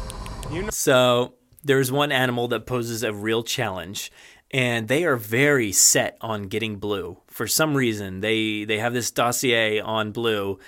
You 0.55 0.63
know- 0.63 0.69
So 0.71 1.35
there's 1.63 1.91
one 1.91 2.11
animal 2.11 2.47
that 2.49 2.65
poses 2.65 3.03
a 3.03 3.13
real 3.13 3.43
challenge, 3.43 4.11
and 4.51 4.87
they 4.87 5.05
are 5.05 5.15
very 5.15 5.71
set 5.71 6.17
on 6.21 6.43
getting 6.43 6.75
blue. 6.77 7.17
For 7.27 7.47
some 7.47 7.75
reason, 7.75 8.19
they 8.21 8.65
they 8.65 8.77
have 8.79 8.93
this 8.93 9.09
dossier 9.11 9.79
on 9.79 10.11
blue, 10.11 10.59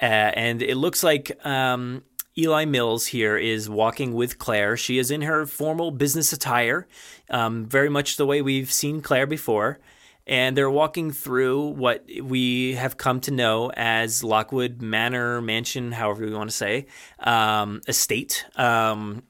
uh, 0.00 0.04
and 0.04 0.62
it 0.62 0.76
looks 0.76 1.02
like 1.02 1.32
um, 1.46 2.02
Eli 2.36 2.64
Mills 2.64 3.06
here 3.06 3.36
is 3.36 3.70
walking 3.70 4.12
with 4.12 4.38
Claire. 4.38 4.76
She 4.76 4.98
is 4.98 5.12
in 5.12 5.22
her 5.22 5.46
formal 5.46 5.92
business 5.92 6.32
attire, 6.32 6.88
um, 7.30 7.64
very 7.64 7.88
much 7.88 8.16
the 8.16 8.26
way 8.26 8.42
we've 8.42 8.72
seen 8.72 9.02
Claire 9.02 9.26
before. 9.26 9.78
And 10.26 10.56
they're 10.56 10.70
walking 10.70 11.12
through 11.12 11.68
what 11.68 12.04
we 12.20 12.74
have 12.74 12.96
come 12.96 13.20
to 13.20 13.30
know 13.30 13.70
as 13.76 14.24
Lockwood 14.24 14.82
Manor 14.82 15.40
Mansion, 15.42 15.92
however 15.92 16.24
we 16.24 16.34
want 16.34 16.50
to 16.50 16.56
say, 16.56 16.86
um, 17.20 17.82
estate. 17.86 18.44
Um, 18.56 19.22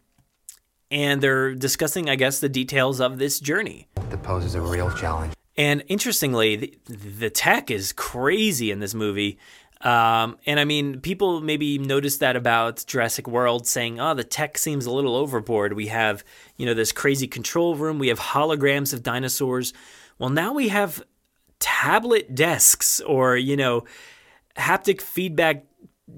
and 0.91 1.21
they're 1.21 1.55
discussing, 1.55 2.09
I 2.09 2.15
guess, 2.15 2.39
the 2.41 2.49
details 2.49 3.01
of 3.01 3.19
this 3.19 3.39
journey. 3.41 3.89
That 4.09 4.23
poses 4.23 4.55
a 4.55 4.61
real 4.63 4.91
challenge. 4.93 5.35
And 5.57 5.85
interestingly, 5.89 6.57
the, 6.57 6.79
the 6.87 7.31
tech 7.31 7.71
is 7.71 7.93
crazy 7.93 8.71
in 8.71 8.81
this 8.81 8.95
movie. 8.95 9.39
Um, 9.85 10.39
and 10.47 10.59
I 10.59 10.65
mean, 10.65 11.01
people 11.01 11.43
maybe 11.43 11.79
noticed 11.79 12.21
that 12.21 12.37
about 12.37 12.85
Jurassic 12.87 13.29
World, 13.29 13.67
saying, 13.67 14.01
"Oh, 14.01 14.15
the 14.15 14.25
tech 14.25 14.57
seems 14.57 14.87
a 14.87 14.91
little 14.91 15.15
overboard." 15.15 15.75
We 15.75 15.89
have, 15.89 16.25
you 16.57 16.65
know, 16.65 16.73
this 16.73 16.91
crazy 16.91 17.29
control 17.29 17.77
room. 17.77 17.99
We 17.99 18.09
have 18.09 18.19
holograms 18.19 18.95
of 18.95 19.03
dinosaurs. 19.03 19.75
Well, 20.19 20.31
now 20.31 20.55
we 20.55 20.69
have 20.69 21.05
tablet 21.59 22.35
desks, 22.35 23.01
or 23.01 23.37
you 23.37 23.57
know, 23.59 23.85
haptic 24.57 25.03
feedback 25.03 25.67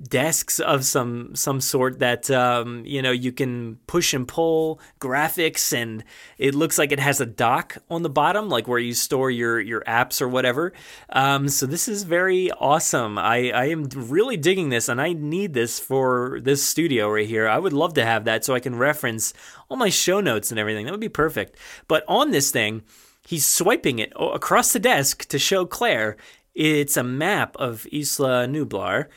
desks 0.09 0.59
of 0.59 0.85
some 0.85 1.35
some 1.37 1.61
sort 1.61 2.01
that 2.01 2.29
um, 2.31 2.85
you 2.85 3.01
know 3.01 3.13
you 3.13 3.31
can 3.31 3.77
push 3.87 4.13
and 4.15 4.27
pull 4.27 4.81
graphics 5.01 5.73
and 5.73 6.03
it 6.39 6.57
looks 6.57 6.77
like 6.77 6.91
it 6.91 6.99
has 6.99 7.21
a 7.21 7.27
dock 7.27 7.79
on 7.89 8.03
the 8.03 8.11
bottom 8.11 8.49
like 8.49 8.67
where 8.67 8.81
you 8.81 8.93
store 8.93 9.31
your 9.31 9.61
your 9.61 9.83
apps 9.83 10.21
or 10.21 10.29
whatever. 10.29 10.73
Um, 11.11 11.49
so 11.49 11.67
this 11.67 11.87
is 11.87 12.03
very 12.03 12.51
awesome. 12.53 13.17
I, 13.17 13.51
I 13.51 13.67
am 13.67 13.89
really 13.95 14.37
digging 14.37 14.71
this 14.71 14.89
and 14.89 15.01
I 15.01 15.13
need 15.13 15.55
this 15.55 15.79
for 15.79 16.41
this 16.43 16.65
studio 16.65 17.09
right 17.09 17.27
here. 17.27 17.49
I 17.49 17.59
would 17.59 17.73
love 17.73 17.95
to 17.95 18.05
have 18.05 18.25
that 18.25 18.45
so 18.45 18.55
I 18.55 18.61
can 18.61 18.77
reference 18.77 19.35
all 19.69 19.77
my 19.77 19.89
show 19.89 20.21
notes 20.21 20.51
and 20.51 20.59
everything. 20.59 20.87
That 20.87 20.93
would 20.93 21.01
be 21.01 21.09
perfect. 21.09 21.57
But 21.87 22.05
on 22.09 22.33
this 22.33 22.51
thing 22.51 22.83
he's 23.27 23.47
swiping 23.47 23.99
it 23.99 24.13
across 24.17 24.73
the 24.73 24.79
desk 24.79 25.27
to 25.27 25.39
show 25.39 25.67
Claire. 25.67 26.17
It's 26.55 26.97
a 26.97 27.03
map 27.03 27.55
of 27.59 27.87
Isla 27.93 28.47
Nublar 28.47 29.09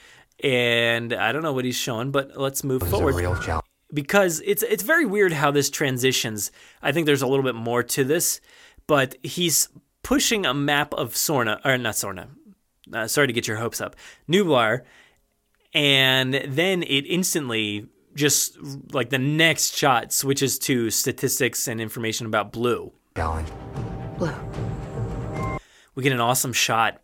and 0.43 1.13
I 1.13 1.31
don't 1.31 1.43
know 1.43 1.53
what 1.53 1.65
he's 1.65 1.75
showing, 1.75 2.11
but 2.11 2.37
let's 2.37 2.63
move 2.63 2.81
Poses 2.81 2.93
a 2.93 2.97
forward 2.97 3.15
real 3.15 3.35
challenge. 3.35 3.65
because 3.93 4.41
it's 4.45 4.63
it's 4.63 4.83
very 4.83 5.05
weird 5.05 5.33
how 5.33 5.51
this 5.51 5.69
transitions. 5.69 6.51
I 6.81 6.91
think 6.91 7.05
there's 7.05 7.21
a 7.21 7.27
little 7.27 7.43
bit 7.43 7.55
more 7.55 7.83
to 7.83 8.03
this, 8.03 8.41
but 8.87 9.15
he's 9.23 9.69
pushing 10.03 10.45
a 10.45 10.53
map 10.53 10.93
of 10.93 11.13
Sorna 11.13 11.59
or 11.65 11.77
not 11.77 11.95
Sorna. 11.95 12.27
Uh, 12.91 13.07
sorry 13.07 13.27
to 13.27 13.33
get 13.33 13.47
your 13.47 13.57
hopes 13.57 13.81
up, 13.81 13.95
Nublar, 14.27 14.81
and 15.73 16.33
then 16.33 16.83
it 16.83 17.01
instantly 17.01 17.87
just 18.15 18.57
like 18.91 19.09
the 19.11 19.19
next 19.19 19.77
shot 19.77 20.11
switches 20.11 20.57
to 20.59 20.89
statistics 20.89 21.67
and 21.67 21.79
information 21.79 22.25
about 22.25 22.51
Blue. 22.51 22.91
Challenge. 23.15 23.47
Blue. 24.17 24.33
we 25.95 26.03
get 26.03 26.11
an 26.11 26.19
awesome 26.19 26.51
shot 26.53 26.99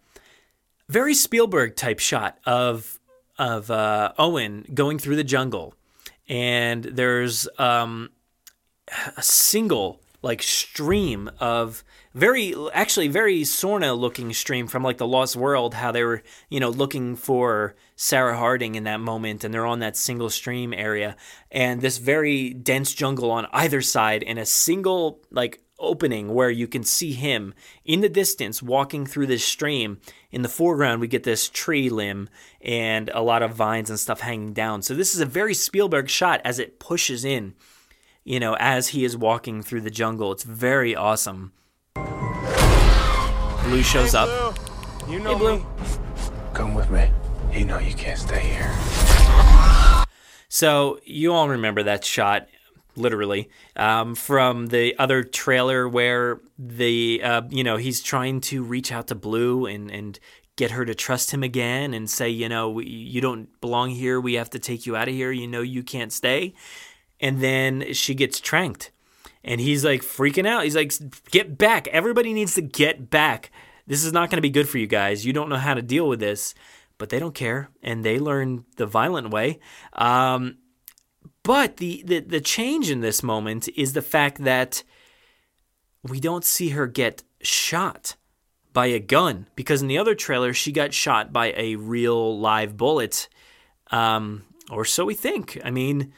very 0.89 1.13
spielberg 1.13 1.75
type 1.75 1.99
shot 1.99 2.37
of 2.45 2.94
of 3.37 3.69
uh, 3.71 4.13
owen 4.17 4.65
going 4.73 4.99
through 4.99 5.15
the 5.15 5.23
jungle. 5.23 5.73
And 6.27 6.83
there's 6.83 7.47
um, 7.57 8.09
a 9.17 9.21
single 9.21 10.01
like 10.21 10.41
stream 10.41 11.29
of 11.39 11.83
very 12.15 12.55
actually 12.73 13.07
very 13.07 13.41
sorna 13.41 13.95
looking 13.95 14.33
stream 14.33 14.65
from 14.65 14.81
like 14.81 14.97
the 14.97 15.05
lost 15.05 15.35
world 15.35 15.75
how 15.75 15.91
they 15.91 16.03
were 16.03 16.23
you 16.49 16.59
know 16.59 16.69
looking 16.69 17.15
for 17.15 17.75
sarah 17.95 18.35
harding 18.35 18.75
in 18.75 18.85
that 18.85 18.99
moment 18.99 19.43
and 19.43 19.53
they're 19.53 19.65
on 19.65 19.79
that 19.79 19.95
single 19.95 20.29
stream 20.29 20.73
area. 20.73 21.15
And 21.51 21.81
this 21.81 21.97
very 21.97 22.53
dense 22.53 22.93
jungle 22.93 23.31
on 23.31 23.47
either 23.53 23.81
side 23.81 24.23
and 24.23 24.37
a 24.39 24.45
single 24.45 25.19
like 25.31 25.61
opening 25.77 26.33
where 26.33 26.49
you 26.49 26.67
can 26.67 26.83
see 26.83 27.13
him 27.13 27.53
in 27.83 28.01
the 28.01 28.09
distance 28.09 28.63
walking 28.63 29.05
through 29.05 29.27
this 29.27 29.43
stream 29.43 29.99
in 30.31 30.41
the 30.41 30.49
foreground 30.49 31.01
we 31.01 31.07
get 31.07 31.23
this 31.23 31.49
tree 31.49 31.89
limb 31.89 32.29
and 32.61 33.09
a 33.13 33.21
lot 33.21 33.43
of 33.43 33.53
vines 33.53 33.89
and 33.89 33.99
stuff 33.99 34.21
hanging 34.21 34.53
down 34.53 34.81
so 34.81 34.93
this 34.93 35.13
is 35.13 35.19
a 35.19 35.25
very 35.25 35.53
spielberg 35.53 36.09
shot 36.09 36.39
as 36.45 36.59
it 36.59 36.79
pushes 36.79 37.25
in 37.25 37.53
you 38.25 38.39
know, 38.39 38.57
as 38.59 38.89
he 38.89 39.05
is 39.05 39.15
walking 39.15 39.61
through 39.61 39.81
the 39.81 39.91
jungle. 39.91 40.31
It's 40.31 40.43
very 40.43 40.95
awesome. 40.95 41.53
Blue 41.93 43.83
shows 43.83 44.15
up. 44.15 44.57
You 45.07 45.19
Hey, 45.19 45.35
Blue. 45.35 45.65
Come 46.53 46.73
with 46.73 46.89
me. 46.89 47.11
You 47.53 47.65
know 47.65 47.77
you 47.77 47.93
can't 47.93 48.19
stay 48.19 48.39
here. 48.39 48.75
So 50.49 50.99
you 51.03 51.33
all 51.33 51.49
remember 51.49 51.83
that 51.83 52.03
shot, 52.03 52.47
literally, 52.95 53.49
um, 53.75 54.15
from 54.15 54.67
the 54.67 54.97
other 54.97 55.23
trailer 55.23 55.87
where 55.87 56.41
the 56.57 57.21
uh, 57.23 57.41
you 57.49 57.63
know 57.63 57.77
he's 57.77 58.01
trying 58.01 58.41
to 58.41 58.63
reach 58.63 58.91
out 58.91 59.07
to 59.07 59.15
Blue 59.15 59.65
and 59.65 59.91
and 59.91 60.19
get 60.55 60.71
her 60.71 60.85
to 60.85 60.95
trust 60.95 61.31
him 61.31 61.43
again 61.43 61.93
and 61.93 62.09
say, 62.09 62.29
you 62.29 62.47
know, 62.47 62.79
you 62.79 63.19
don't 63.19 63.59
belong 63.59 63.89
here. 63.89 64.19
We 64.19 64.35
have 64.35 64.49
to 64.51 64.59
take 64.59 64.85
you 64.85 64.95
out 64.95 65.07
of 65.07 65.13
here. 65.13 65.31
You 65.31 65.47
know, 65.47 65.61
you 65.61 65.83
can't 65.83 66.13
stay. 66.13 66.53
And 67.19 67.41
then 67.41 67.93
she 67.93 68.15
gets 68.15 68.39
tranked. 68.39 68.91
And 69.43 69.61
he's 69.61 69.85
like 69.85 70.01
freaking 70.01 70.47
out. 70.47 70.63
He's 70.63 70.75
like, 70.75 70.93
get 71.29 71.57
back. 71.57 71.87
Everybody 71.89 72.33
needs 72.33 72.55
to 72.55 72.61
get 72.61 73.09
back. 73.09 73.51
This 73.85 74.03
is 74.03 74.13
not 74.13 74.29
going 74.29 74.37
to 74.37 74.41
be 74.41 74.49
good 74.49 74.67
for 74.67 74.77
you 74.77 74.87
guys. 74.87 75.25
You 75.25 75.33
don't 75.33 75.49
know 75.49 75.57
how 75.57 75.73
to 75.73 75.81
deal 75.81 76.07
with 76.07 76.19
this. 76.19 76.55
But 76.97 77.09
they 77.09 77.19
don't 77.19 77.35
care. 77.35 77.69
And 77.83 78.05
they 78.05 78.17
learn 78.17 78.63
the 78.77 78.85
violent 78.85 79.29
way. 79.31 79.59
Um, 79.93 80.57
but 81.43 81.77
the, 81.77 82.03
the, 82.05 82.19
the 82.19 82.41
change 82.41 82.89
in 82.89 83.01
this 83.01 83.23
moment 83.23 83.67
is 83.75 83.93
the 83.93 84.01
fact 84.01 84.43
that 84.43 84.83
we 86.03 86.19
don't 86.19 86.45
see 86.45 86.69
her 86.69 86.87
get 86.87 87.23
shot 87.41 88.15
by 88.73 88.87
a 88.87 88.99
gun 88.99 89.47
because 89.55 89.81
in 89.81 89.87
the 89.87 89.97
other 89.97 90.15
trailer 90.15 90.53
she 90.53 90.71
got 90.71 90.93
shot 90.93 91.31
by 91.31 91.53
a 91.55 91.75
real 91.75 92.37
live 92.37 92.75
bullet 92.75 93.29
um, 93.91 94.43
or 94.69 94.83
so 94.83 95.05
we 95.05 95.13
think. 95.13 95.59
I 95.63 95.71
mean 95.71 96.13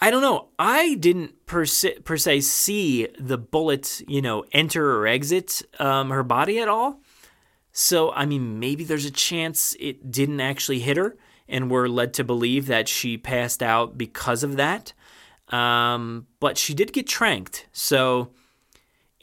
i 0.00 0.10
don't 0.10 0.22
know. 0.22 0.48
I 0.58 0.96
didn't 0.96 1.46
per 1.46 1.64
se, 1.64 2.00
per 2.00 2.16
se 2.16 2.40
see 2.40 3.06
the 3.18 3.38
bullet 3.38 4.02
you 4.08 4.20
know 4.20 4.44
enter 4.52 4.96
or 4.96 5.06
exit 5.06 5.62
um, 5.78 6.10
her 6.10 6.24
body 6.24 6.58
at 6.58 6.68
all. 6.68 7.00
So 7.72 8.12
i 8.12 8.26
mean 8.26 8.58
maybe 8.58 8.84
there's 8.84 9.06
a 9.06 9.10
chance 9.10 9.76
it 9.78 10.10
didn't 10.10 10.40
actually 10.40 10.80
hit 10.80 10.96
her 10.96 11.16
and 11.48 11.70
we're 11.70 11.88
led 11.88 12.14
to 12.14 12.24
believe 12.24 12.66
that 12.66 12.88
she 12.88 13.16
passed 13.16 13.62
out 13.62 13.96
because 13.98 14.42
of 14.42 14.56
that 14.56 14.92
um, 15.48 16.26
but 16.40 16.56
she 16.56 16.74
did 16.74 16.92
get 16.92 17.06
tranked 17.06 17.66
so 17.72 18.30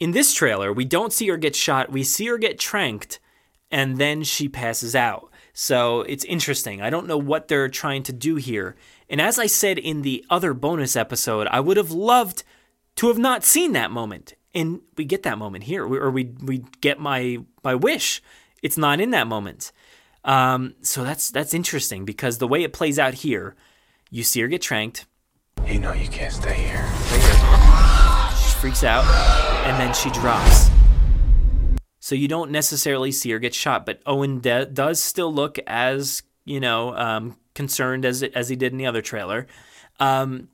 in 0.02 0.10
this 0.10 0.34
trailer, 0.34 0.72
we 0.72 0.84
don't 0.84 1.12
see 1.12 1.28
her 1.28 1.36
get 1.36 1.54
shot. 1.54 1.92
We 1.92 2.02
see 2.02 2.26
her 2.26 2.36
get 2.36 2.58
tranked, 2.58 3.20
and 3.70 3.98
then 3.98 4.24
she 4.24 4.48
passes 4.48 4.96
out. 4.96 5.30
So 5.52 6.00
it's 6.00 6.24
interesting. 6.24 6.82
I 6.82 6.90
don't 6.90 7.06
know 7.06 7.16
what 7.16 7.46
they're 7.46 7.68
trying 7.68 8.02
to 8.04 8.12
do 8.12 8.34
here. 8.34 8.74
And 9.08 9.20
as 9.20 9.38
I 9.38 9.46
said 9.46 9.78
in 9.78 10.02
the 10.02 10.24
other 10.28 10.54
bonus 10.54 10.96
episode, 10.96 11.46
I 11.52 11.60
would 11.60 11.76
have 11.76 11.92
loved 11.92 12.42
to 12.96 13.06
have 13.06 13.18
not 13.18 13.44
seen 13.44 13.74
that 13.74 13.92
moment. 13.92 14.34
And 14.52 14.80
we 14.96 15.04
get 15.04 15.22
that 15.22 15.38
moment 15.38 15.64
here, 15.64 15.84
or 15.84 16.10
we 16.10 16.34
we 16.42 16.64
get 16.80 16.98
my 16.98 17.38
my 17.62 17.76
wish. 17.76 18.20
It's 18.60 18.76
not 18.76 19.00
in 19.00 19.10
that 19.10 19.28
moment. 19.28 19.70
Um, 20.24 20.74
so 20.82 21.02
that's 21.04 21.30
that's 21.30 21.52
interesting 21.54 22.04
because 22.04 22.38
the 22.38 22.48
way 22.48 22.62
it 22.62 22.72
plays 22.72 22.98
out 22.98 23.14
here, 23.14 23.56
you 24.10 24.22
see 24.22 24.40
her 24.40 24.48
get 24.48 24.62
tranked. 24.62 25.06
You 25.66 25.78
know 25.78 25.92
you 25.92 26.08
can't 26.08 26.32
stay 26.32 26.54
here 26.54 26.88
She 28.36 28.54
freaks 28.60 28.84
out, 28.84 29.04
and 29.66 29.80
then 29.80 29.94
she 29.94 30.10
drops. 30.10 30.70
So 32.00 32.14
you 32.14 32.26
don't 32.26 32.50
necessarily 32.50 33.12
see 33.12 33.30
her 33.30 33.38
get 33.38 33.54
shot, 33.54 33.86
but 33.86 34.00
Owen 34.06 34.40
de- 34.40 34.66
does 34.66 35.00
still 35.02 35.32
look 35.32 35.58
as 35.66 36.22
you 36.44 36.60
know 36.60 36.96
um, 36.96 37.36
concerned 37.54 38.04
as 38.04 38.22
as 38.22 38.48
he 38.48 38.56
did 38.56 38.72
in 38.72 38.78
the 38.78 38.86
other 38.86 39.02
trailer. 39.02 39.46
Um, 39.98 40.48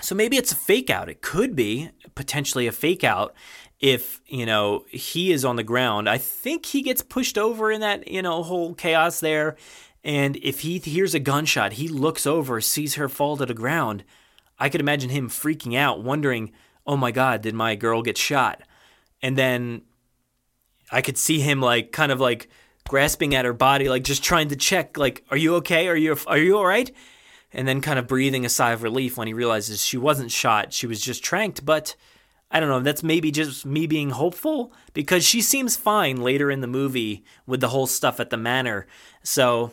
so 0.00 0.14
maybe 0.14 0.36
it's 0.36 0.52
a 0.52 0.56
fake 0.56 0.90
out. 0.90 1.08
It 1.08 1.22
could 1.22 1.56
be 1.56 1.90
potentially 2.14 2.66
a 2.66 2.72
fake 2.72 3.04
out 3.04 3.34
if 3.80 4.20
you 4.26 4.44
know 4.44 4.84
he 4.88 5.32
is 5.32 5.44
on 5.44 5.56
the 5.56 5.62
ground. 5.62 6.08
I 6.08 6.18
think 6.18 6.66
he 6.66 6.82
gets 6.82 7.02
pushed 7.02 7.38
over 7.38 7.70
in 7.70 7.80
that 7.80 8.08
you 8.08 8.22
know 8.22 8.42
whole 8.42 8.74
chaos 8.74 9.20
there, 9.20 9.56
and 10.02 10.36
if 10.36 10.60
he 10.60 10.78
hears 10.78 11.14
a 11.14 11.20
gunshot, 11.20 11.74
he 11.74 11.88
looks 11.88 12.26
over, 12.26 12.60
sees 12.60 12.94
her 12.94 13.08
fall 13.08 13.36
to 13.36 13.46
the 13.46 13.54
ground. 13.54 14.04
I 14.58 14.68
could 14.68 14.80
imagine 14.80 15.10
him 15.10 15.28
freaking 15.28 15.76
out, 15.76 16.02
wondering 16.02 16.52
oh 16.88 16.96
my 16.96 17.12
God, 17.12 17.42
did 17.42 17.54
my 17.54 17.76
girl 17.76 18.02
get 18.02 18.16
shot? 18.16 18.62
And 19.20 19.36
then 19.36 19.82
I 20.90 21.02
could 21.02 21.18
see 21.18 21.38
him 21.38 21.60
like 21.60 21.92
kind 21.92 22.10
of 22.10 22.18
like 22.18 22.48
grasping 22.88 23.34
at 23.34 23.44
her 23.44 23.52
body, 23.52 23.90
like 23.90 24.02
just 24.02 24.24
trying 24.24 24.48
to 24.48 24.56
check, 24.56 24.96
like, 24.96 25.22
are 25.30 25.36
you 25.36 25.56
okay? 25.56 25.86
Are 25.86 25.96
you 25.96 26.16
are 26.26 26.38
you 26.38 26.56
all 26.56 26.64
right? 26.64 26.90
And 27.52 27.68
then 27.68 27.82
kind 27.82 27.98
of 27.98 28.08
breathing 28.08 28.46
a 28.46 28.48
sigh 28.48 28.72
of 28.72 28.82
relief 28.82 29.16
when 29.16 29.26
he 29.26 29.34
realizes 29.34 29.84
she 29.84 29.98
wasn't 29.98 30.32
shot, 30.32 30.72
she 30.72 30.86
was 30.86 31.00
just 31.00 31.22
tranked. 31.22 31.64
But 31.64 31.94
I 32.50 32.60
don't 32.60 32.68
know, 32.68 32.80
that's 32.80 33.02
maybe 33.02 33.30
just 33.30 33.66
me 33.66 33.86
being 33.86 34.10
hopeful 34.10 34.72
because 34.94 35.24
she 35.24 35.42
seems 35.42 35.76
fine 35.76 36.22
later 36.22 36.50
in 36.50 36.60
the 36.62 36.66
movie 36.66 37.24
with 37.46 37.60
the 37.60 37.68
whole 37.68 37.86
stuff 37.86 38.20
at 38.20 38.30
the 38.30 38.38
manor. 38.38 38.86
So 39.22 39.72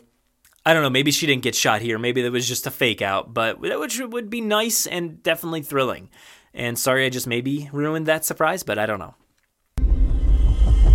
I 0.65 0.73
don't 0.73 0.83
know, 0.83 0.89
maybe 0.89 1.11
she 1.11 1.25
didn't 1.25 1.43
get 1.43 1.55
shot 1.55 1.81
here. 1.81 1.97
Maybe 1.97 2.21
that 2.21 2.31
was 2.31 2.47
just 2.47 2.67
a 2.67 2.71
fake 2.71 3.01
out, 3.01 3.33
but 3.33 3.59
which 3.59 3.99
would 3.99 4.29
be 4.29 4.41
nice 4.41 4.85
and 4.85 5.23
definitely 5.23 5.61
thrilling. 5.61 6.09
And 6.53 6.77
sorry, 6.77 7.05
I 7.05 7.09
just 7.09 7.27
maybe 7.27 7.69
ruined 7.71 8.07
that 8.07 8.25
surprise, 8.25 8.63
but 8.63 8.79
I 8.79 8.85
don't 8.85 8.99
know. 8.99 9.15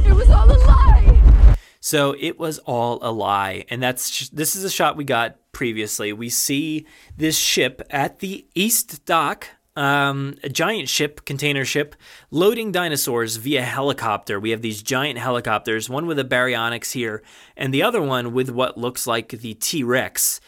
It 0.05 0.13
was 0.13 0.29
all 0.29 0.51
a 0.51 0.59
lie. 0.59 1.57
So 1.81 2.15
it 2.19 2.39
was 2.39 2.59
all 2.61 2.99
a 3.01 3.11
lie, 3.11 3.65
and 3.71 3.83
that's 3.83 4.29
this 4.31 4.55
is 4.55 4.65
a 4.65 4.71
shot 4.71 4.97
we 4.97 5.05
got 5.05 5.39
previously. 5.53 6.13
We 6.13 6.29
see 6.29 6.87
this 7.17 7.39
ship 7.39 7.81
at 7.89 8.19
the 8.19 8.47
east 8.55 9.05
dock, 9.07 9.47
um, 9.77 10.37
a 10.43 10.49
giant 10.49 10.89
ship, 10.89 11.25
container 11.25 11.65
ship, 11.65 11.95
loading 12.31 12.73
dinosaurs 12.73 13.37
via 13.37 13.63
helicopter. 13.63 14.39
We 14.41 14.51
have 14.51 14.63
these 14.63 14.83
giant 14.83 15.19
helicopters, 15.19 15.89
one 15.89 16.07
with 16.07 16.19
a 16.19 16.25
baryonyx 16.25 16.93
here, 16.93 17.23
and 17.57 17.73
the 17.73 17.83
other 17.83 18.03
one 18.03 18.33
with 18.33 18.51
what 18.51 18.77
looks 18.79 19.07
like 19.07 19.29
the 19.29 19.55
T 19.55 19.83
Rex. 19.83 20.41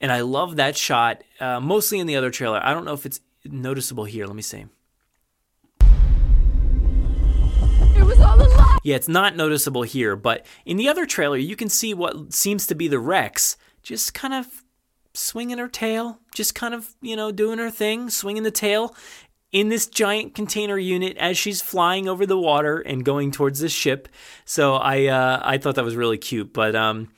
And 0.00 0.12
I 0.12 0.20
love 0.20 0.56
that 0.56 0.76
shot, 0.76 1.24
uh, 1.40 1.60
mostly 1.60 1.98
in 1.98 2.06
the 2.06 2.16
other 2.16 2.30
trailer. 2.30 2.60
I 2.62 2.74
don't 2.74 2.84
know 2.84 2.92
if 2.92 3.06
it's 3.06 3.20
noticeable 3.44 4.04
here. 4.04 4.26
Let 4.26 4.36
me 4.36 4.42
see. 4.42 4.66
It 7.96 8.04
was 8.04 8.20
all. 8.20 8.36
Yeah, 8.86 8.94
it's 8.94 9.08
not 9.08 9.34
noticeable 9.34 9.82
here, 9.82 10.14
but 10.14 10.46
in 10.64 10.76
the 10.76 10.88
other 10.88 11.06
trailer, 11.06 11.36
you 11.36 11.56
can 11.56 11.68
see 11.68 11.92
what 11.92 12.32
seems 12.32 12.68
to 12.68 12.74
be 12.76 12.86
the 12.86 13.00
Rex 13.00 13.56
just 13.82 14.14
kind 14.14 14.32
of 14.32 14.62
swinging 15.16 15.58
her 15.58 15.68
tail, 15.68 16.20
just 16.34 16.54
kind 16.54 16.74
of, 16.74 16.94
you 17.00 17.16
know, 17.16 17.32
doing 17.32 17.58
her 17.58 17.70
thing, 17.70 18.10
swinging 18.10 18.42
the 18.42 18.50
tail 18.50 18.94
in 19.52 19.68
this 19.68 19.86
giant 19.86 20.34
container 20.34 20.76
unit 20.78 21.16
as 21.16 21.38
she's 21.38 21.62
flying 21.62 22.08
over 22.08 22.26
the 22.26 22.38
water 22.38 22.78
and 22.78 23.04
going 23.04 23.30
towards 23.30 23.60
this 23.60 23.72
ship. 23.72 24.08
So 24.44 24.74
I 24.74 25.06
uh, 25.06 25.40
I 25.42 25.58
thought 25.58 25.76
that 25.76 25.84
was 25.84 25.96
really 25.96 26.18
cute, 26.18 26.52
but 26.52 26.74
um, 26.74 27.08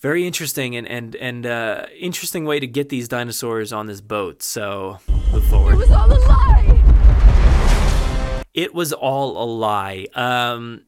very 0.00 0.26
interesting 0.26 0.76
and 0.76 0.86
and 0.86 1.16
and 1.16 1.46
uh, 1.46 1.86
interesting 1.98 2.44
way 2.44 2.60
to 2.60 2.66
get 2.66 2.90
these 2.90 3.08
dinosaurs 3.08 3.72
on 3.72 3.86
this 3.86 4.00
boat. 4.00 4.42
So 4.42 5.00
move 5.32 5.44
forward. 5.46 5.74
It 5.74 5.78
was 5.78 5.90
all 5.90 6.12
a 6.12 6.20
lie. 6.20 6.82
It 8.54 8.74
was 8.74 8.92
all 8.92 9.42
a 9.42 9.46
lie. 9.50 10.06
Um, 10.14 10.82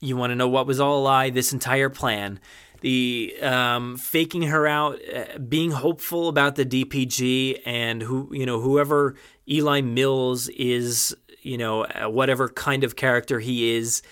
you 0.00 0.16
want 0.16 0.30
to 0.30 0.36
know 0.36 0.48
what 0.48 0.66
was 0.66 0.80
all 0.80 0.98
a 0.98 1.02
lie? 1.02 1.30
This 1.30 1.52
entire 1.52 1.88
plan, 1.90 2.40
the 2.80 3.34
um, 3.42 3.96
faking 3.96 4.42
her 4.42 4.66
out, 4.66 4.98
uh, 5.14 5.38
being 5.38 5.70
hopeful 5.70 6.28
about 6.28 6.56
the 6.56 6.66
DPG, 6.66 7.60
and 7.64 8.02
who 8.02 8.28
you 8.32 8.46
know 8.46 8.60
whoever 8.60 9.16
Eli 9.48 9.80
Mills 9.80 10.48
is, 10.48 11.16
you 11.40 11.58
know 11.58 11.84
uh, 11.84 12.08
whatever 12.08 12.48
kind 12.48 12.84
of 12.84 12.96
character 12.96 13.40
he 13.40 13.74
is 13.76 14.02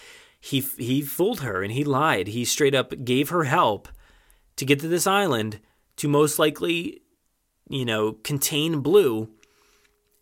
he 0.41 0.61
he 0.77 1.03
fooled 1.03 1.41
her 1.41 1.63
and 1.63 1.73
he 1.73 1.85
lied. 1.85 2.29
He 2.29 2.45
straight 2.45 2.75
up 2.75 3.05
gave 3.05 3.31
her 3.31 3.45
help 3.45 3.89
to 4.57 4.65
get 4.65 4.81
to 4.81 4.89
this 4.89 5.07
island 5.07 5.61
to 5.97 6.09
most 6.09 6.39
likely, 6.39 7.03
you 7.69 7.85
know, 7.85 8.13
contain 8.13 8.81
Blue, 8.81 9.29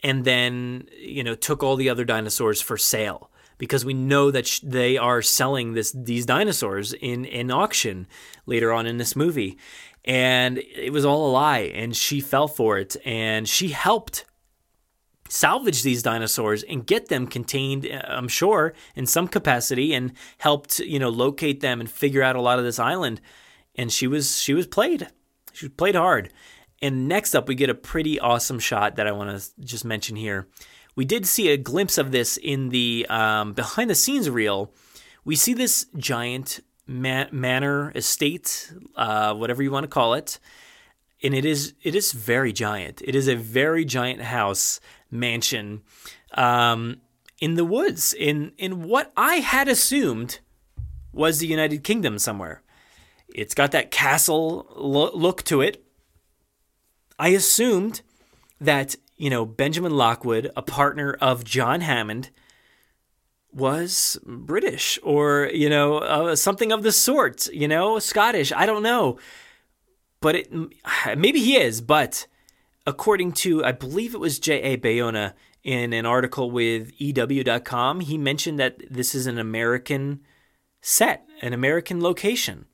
and 0.03 0.25
then 0.25 0.89
you 0.99 1.23
know 1.23 1.35
took 1.35 1.63
all 1.63 1.77
the 1.77 1.91
other 1.91 2.05
dinosaurs 2.05 2.61
for 2.63 2.77
sale 2.77 3.31
because 3.59 3.85
we 3.85 3.95
know 3.95 4.31
that 4.31 4.47
sh- 4.47 4.61
they 4.63 4.97
are 4.97 5.23
selling 5.23 5.75
this 5.75 5.93
these 5.93 6.27
dinosaurs 6.27 6.93
in 6.93 7.25
in 7.25 7.51
auction 7.51 8.07
later 8.47 8.73
on 8.73 8.87
in 8.87 8.99
this 8.99 9.17
movie. 9.17 9.59
And 10.05 10.59
it 10.59 10.93
was 10.93 11.05
all 11.05 11.29
a 11.29 11.33
lie 11.33 11.73
and 11.75 11.97
she 11.97 12.21
fell 12.21 12.47
for 12.47 12.79
it 12.79 12.97
and 13.05 13.49
she 13.49 13.69
helped 13.69 14.25
salvage 15.29 15.83
these 15.83 16.03
dinosaurs 16.03 16.63
and 16.63 16.87
get 16.87 17.09
them 17.09 17.27
contained 17.27 17.85
uh, 17.85 18.01
i'm 18.07 18.29
sure 18.29 18.73
in 18.95 19.05
some 19.07 19.27
capacity 19.27 19.93
and 19.93 20.13
helped 20.39 20.79
you 20.79 21.01
know 21.01 21.09
locate 21.09 21.59
them 21.61 21.81
and 21.81 21.91
figure 21.91 22.23
out 22.23 22.37
a 22.37 22.41
lot 22.41 22.59
of 22.59 22.65
this 22.65 22.79
island. 22.79 23.21
And 23.75 23.93
she 23.93 24.07
was 24.07 24.41
she 24.41 24.55
was 24.55 24.67
played. 24.67 25.09
She 25.53 25.67
was 25.67 25.75
played 25.77 25.95
hard. 25.95 26.33
And 26.81 27.09
next 27.09 27.35
up 27.35 27.49
we 27.49 27.55
get 27.55 27.71
a 27.71 27.75
pretty 27.75 28.21
awesome 28.21 28.59
shot 28.59 28.97
that 28.97 29.07
i 29.07 29.13
want 29.13 29.31
to 29.41 29.51
just 29.61 29.85
mention 29.85 30.15
here 30.15 30.47
we 30.97 31.05
did 31.05 31.27
see 31.27 31.49
a 31.49 31.57
glimpse 31.57 31.99
of 31.99 32.11
this 32.11 32.37
in 32.37 32.71
the 32.71 33.07
um, 33.09 33.53
behind 33.53 33.91
the 33.91 33.95
scenes 33.95 34.29
reel 34.29 34.73
we 35.25 35.37
see 35.37 35.55
this 35.55 35.87
giant 35.97 36.61
ma- 36.87 37.27
manor 37.31 37.93
estate 37.95 38.73
uh, 38.97 39.33
whatever 39.35 39.63
you 39.63 39.71
want 39.71 39.85
to 39.85 39.89
call 39.89 40.15
it 40.15 40.41
and 41.23 41.35
it 41.35 41.45
is 41.45 41.75
it 41.83 41.95
is 41.95 42.13
very 42.13 42.53
giant 42.53 43.01
it 43.05 43.15
is 43.15 43.29
a 43.29 43.37
very 43.37 43.85
giant 43.85 44.23
house 44.23 44.81
mansion 45.11 45.83
um, 46.35 47.01
in 47.41 47.55
the 47.55 47.65
woods 47.65 48.13
in 48.15 48.53
in 48.59 48.83
what 48.85 49.13
I 49.17 49.37
had 49.37 49.69
assumed 49.69 50.41
was 51.13 51.39
the 51.39 51.47
United 51.47 51.83
Kingdom 51.83 52.19
somewhere. 52.19 52.63
It's 53.35 53.55
got 53.55 53.73
that 53.73 53.91
castle 53.91 54.67
lo- 54.77 55.11
look 55.15 55.43
to 55.45 55.61
it. 55.61 55.83
I 57.19 57.29
assumed 57.29 58.03
that 58.61 58.97
you 59.17 59.31
know 59.31 59.45
Benjamin 59.45 59.97
Lockwood, 59.97 60.51
a 60.57 60.63
partner 60.63 61.17
of 61.21 61.45
John 61.45 61.81
Hammond, 61.81 62.31
was 63.57 64.19
British 64.25 64.99
or, 65.03 65.51
you 65.53 65.71
know, 65.71 65.99
uh, 65.99 66.37
something 66.37 66.73
of 66.73 66.83
the 66.83 66.93
sort, 66.93 67.47
you 67.49 67.67
know, 67.67 67.99
Scottish. 67.99 68.53
I 68.53 68.67
don't 68.67 68.83
know. 68.83 69.19
But 70.21 70.37
it, 70.37 70.53
maybe 71.17 71.41
he 71.41 71.57
is, 71.57 71.81
but 71.81 72.27
according 72.87 73.33
to, 73.33 73.65
I 73.65 73.73
believe 73.73 74.15
it 74.15 74.21
was 74.21 74.39
J.A. 74.39 74.77
Bayona 74.77 75.33
in 75.65 75.93
an 75.93 76.07
article 76.07 76.51
with 76.51 76.93
EW.com, 76.99 78.01
he 78.01 78.19
mentioned 78.19 78.61
that 78.61 78.81
this 78.89 79.15
is 79.15 79.27
an 79.27 79.39
American 79.39 80.21
set, 80.81 81.27
an 81.43 81.53
American 81.53 82.01
location. 82.01 82.67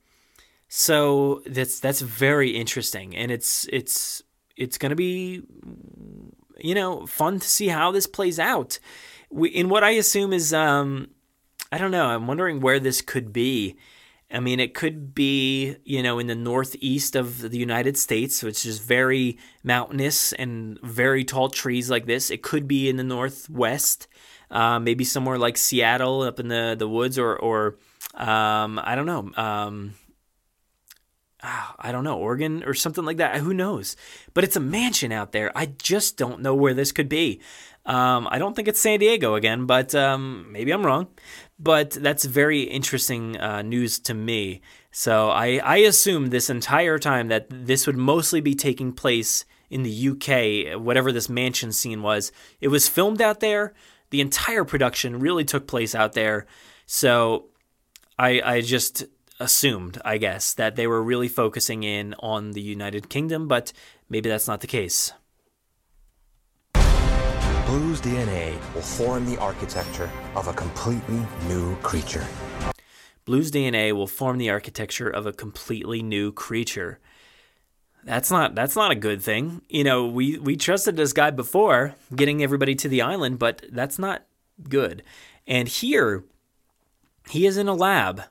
So 0.67 1.41
that's 1.45 1.79
that's 1.79 2.01
very 2.01 2.51
interesting, 2.51 3.15
and 3.15 3.31
it's 3.31 3.67
it's 3.71 4.23
it's 4.55 4.79
going 4.79 4.89
to 4.89 4.95
be 4.95 5.43
you 6.59 6.75
know 6.75 7.05
fun 7.05 7.39
to 7.39 7.47
see 7.47 7.67
how 7.67 7.91
this 7.91 8.07
plays 8.07 8.39
out. 8.39 8.79
We, 9.29 9.49
in 9.49 9.69
what 9.69 9.83
I 9.83 9.91
assume 9.91 10.33
is 10.33 10.53
um, 10.53 11.09
I 11.71 11.77
don't 11.77 11.91
know. 11.91 12.05
I'm 12.05 12.27
wondering 12.27 12.59
where 12.59 12.79
this 12.79 13.01
could 13.01 13.33
be. 13.33 13.77
I 14.31 14.39
mean, 14.39 14.59
it 14.59 14.73
could 14.73 15.13
be, 15.13 15.75
you 15.85 16.01
know, 16.01 16.17
in 16.17 16.25
the 16.25 16.35
northeast 16.35 17.15
of 17.15 17.51
the 17.51 17.57
United 17.57 17.97
States, 17.97 18.41
which 18.41 18.65
is 18.65 18.79
very 18.79 19.37
mountainous 19.63 20.33
and 20.33 20.79
very 20.81 21.23
tall 21.23 21.49
trees 21.49 21.89
like 21.89 22.07
this. 22.07 22.31
It 22.31 22.41
could 22.41 22.67
be 22.67 22.89
in 22.89 22.97
the 22.97 23.03
northwest, 23.03 24.07
uh, 24.49 24.79
maybe 24.79 25.03
somewhere 25.03 25.37
like 25.37 25.55
Seattle 25.55 26.23
up 26.23 26.39
in 26.39 26.47
the, 26.47 26.75
the 26.77 26.87
woods, 26.87 27.19
or, 27.19 27.35
or 27.35 27.77
um, 28.15 28.79
I 28.83 28.95
don't 28.95 29.05
know, 29.05 29.31
um, 29.35 29.93
I 31.43 31.91
don't 31.91 32.05
know, 32.05 32.17
Oregon 32.17 32.63
or 32.65 32.73
something 32.73 33.03
like 33.03 33.17
that. 33.17 33.37
Who 33.37 33.53
knows? 33.53 33.97
But 34.33 34.43
it's 34.43 34.55
a 34.55 34.61
mansion 34.61 35.11
out 35.11 35.33
there. 35.33 35.51
I 35.55 35.65
just 35.65 36.17
don't 36.17 36.41
know 36.41 36.55
where 36.55 36.73
this 36.73 36.91
could 36.91 37.09
be. 37.09 37.41
Um, 37.85 38.29
I 38.31 38.39
don't 38.39 38.55
think 38.55 38.69
it's 38.69 38.79
San 38.79 38.99
Diego 38.99 39.35
again, 39.35 39.65
but 39.65 39.93
um, 39.93 40.47
maybe 40.51 40.71
I'm 40.71 40.85
wrong. 40.85 41.07
But 41.59 41.91
that's 41.91 42.23
very 42.23 42.61
interesting 42.61 43.37
uh, 43.37 43.61
news 43.61 43.99
to 43.99 44.13
me. 44.13 44.61
So 44.91 45.29
I, 45.29 45.59
I 45.63 45.77
assumed 45.77 46.31
this 46.31 46.49
entire 46.49 46.97
time 46.97 47.27
that 47.27 47.47
this 47.49 47.87
would 47.87 47.97
mostly 47.97 48.39
be 48.39 48.55
taking 48.55 48.93
place 48.93 49.43
in 49.69 49.83
the 49.83 50.09
UK, 50.09 50.79
whatever 50.79 51.11
this 51.11 51.27
mansion 51.27 51.71
scene 51.71 52.01
was. 52.01 52.31
It 52.61 52.67
was 52.69 52.87
filmed 52.87 53.21
out 53.21 53.39
there. 53.39 53.73
The 54.11 54.21
entire 54.21 54.63
production 54.63 55.19
really 55.19 55.43
took 55.43 55.67
place 55.67 55.95
out 55.95 56.13
there. 56.13 56.45
So 56.85 57.47
I, 58.19 58.41
I 58.45 58.61
just 58.61 59.05
assumed, 59.39 60.01
I 60.05 60.17
guess, 60.17 60.53
that 60.53 60.75
they 60.75 60.87
were 60.87 61.03
really 61.03 61.27
focusing 61.27 61.83
in 61.83 62.13
on 62.19 62.51
the 62.51 62.61
United 62.61 63.09
Kingdom, 63.09 63.47
but 63.47 63.73
maybe 64.09 64.29
that's 64.29 64.47
not 64.47 64.61
the 64.61 64.67
case. 64.67 65.13
Blue's 67.65 68.01
DNA 68.01 68.53
will 68.75 68.81
form 68.81 69.25
the 69.25 69.37
architecture 69.37 70.09
of 70.35 70.47
a 70.47 70.53
completely 70.53 71.25
new 71.47 71.75
creature. 71.77 72.27
Blue's 73.25 73.51
DNA 73.51 73.93
will 73.93 74.07
form 74.07 74.37
the 74.37 74.49
architecture 74.49 75.09
of 75.09 75.25
a 75.25 75.33
completely 75.33 76.03
new 76.03 76.31
creature. 76.31 76.99
That's 78.03 78.29
not 78.29 78.53
that's 78.53 78.75
not 78.75 78.91
a 78.91 78.95
good 78.95 79.21
thing. 79.21 79.61
You 79.69 79.85
know, 79.85 80.05
we 80.05 80.37
we 80.37 80.57
trusted 80.57 80.97
this 80.97 81.13
guy 81.13 81.31
before 81.31 81.95
getting 82.13 82.43
everybody 82.43 82.75
to 82.75 82.89
the 82.89 83.01
island, 83.01 83.39
but 83.39 83.63
that's 83.71 83.97
not 83.97 84.25
good. 84.67 85.03
And 85.47 85.67
here 85.67 86.25
he 87.29 87.45
is 87.45 87.57
in 87.57 87.69
a 87.69 87.73
lab 87.73 88.23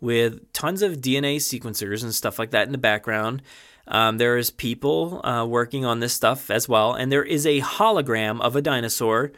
with 0.00 0.52
tons 0.52 0.82
of 0.82 0.98
DNA 0.98 1.36
sequencers 1.36 2.02
and 2.02 2.14
stuff 2.14 2.38
like 2.38 2.50
that 2.50 2.66
in 2.66 2.72
the 2.72 2.78
background. 2.78 3.42
Um, 3.88 4.18
there 4.18 4.36
is 4.36 4.50
people 4.50 5.24
uh, 5.24 5.46
working 5.46 5.84
on 5.84 6.00
this 6.00 6.12
stuff 6.12 6.50
as 6.50 6.68
well, 6.68 6.92
and 6.92 7.10
there 7.10 7.24
is 7.24 7.46
a 7.46 7.60
hologram 7.60 8.40
of 8.40 8.56
a 8.56 8.62
dinosaur, 8.62 9.32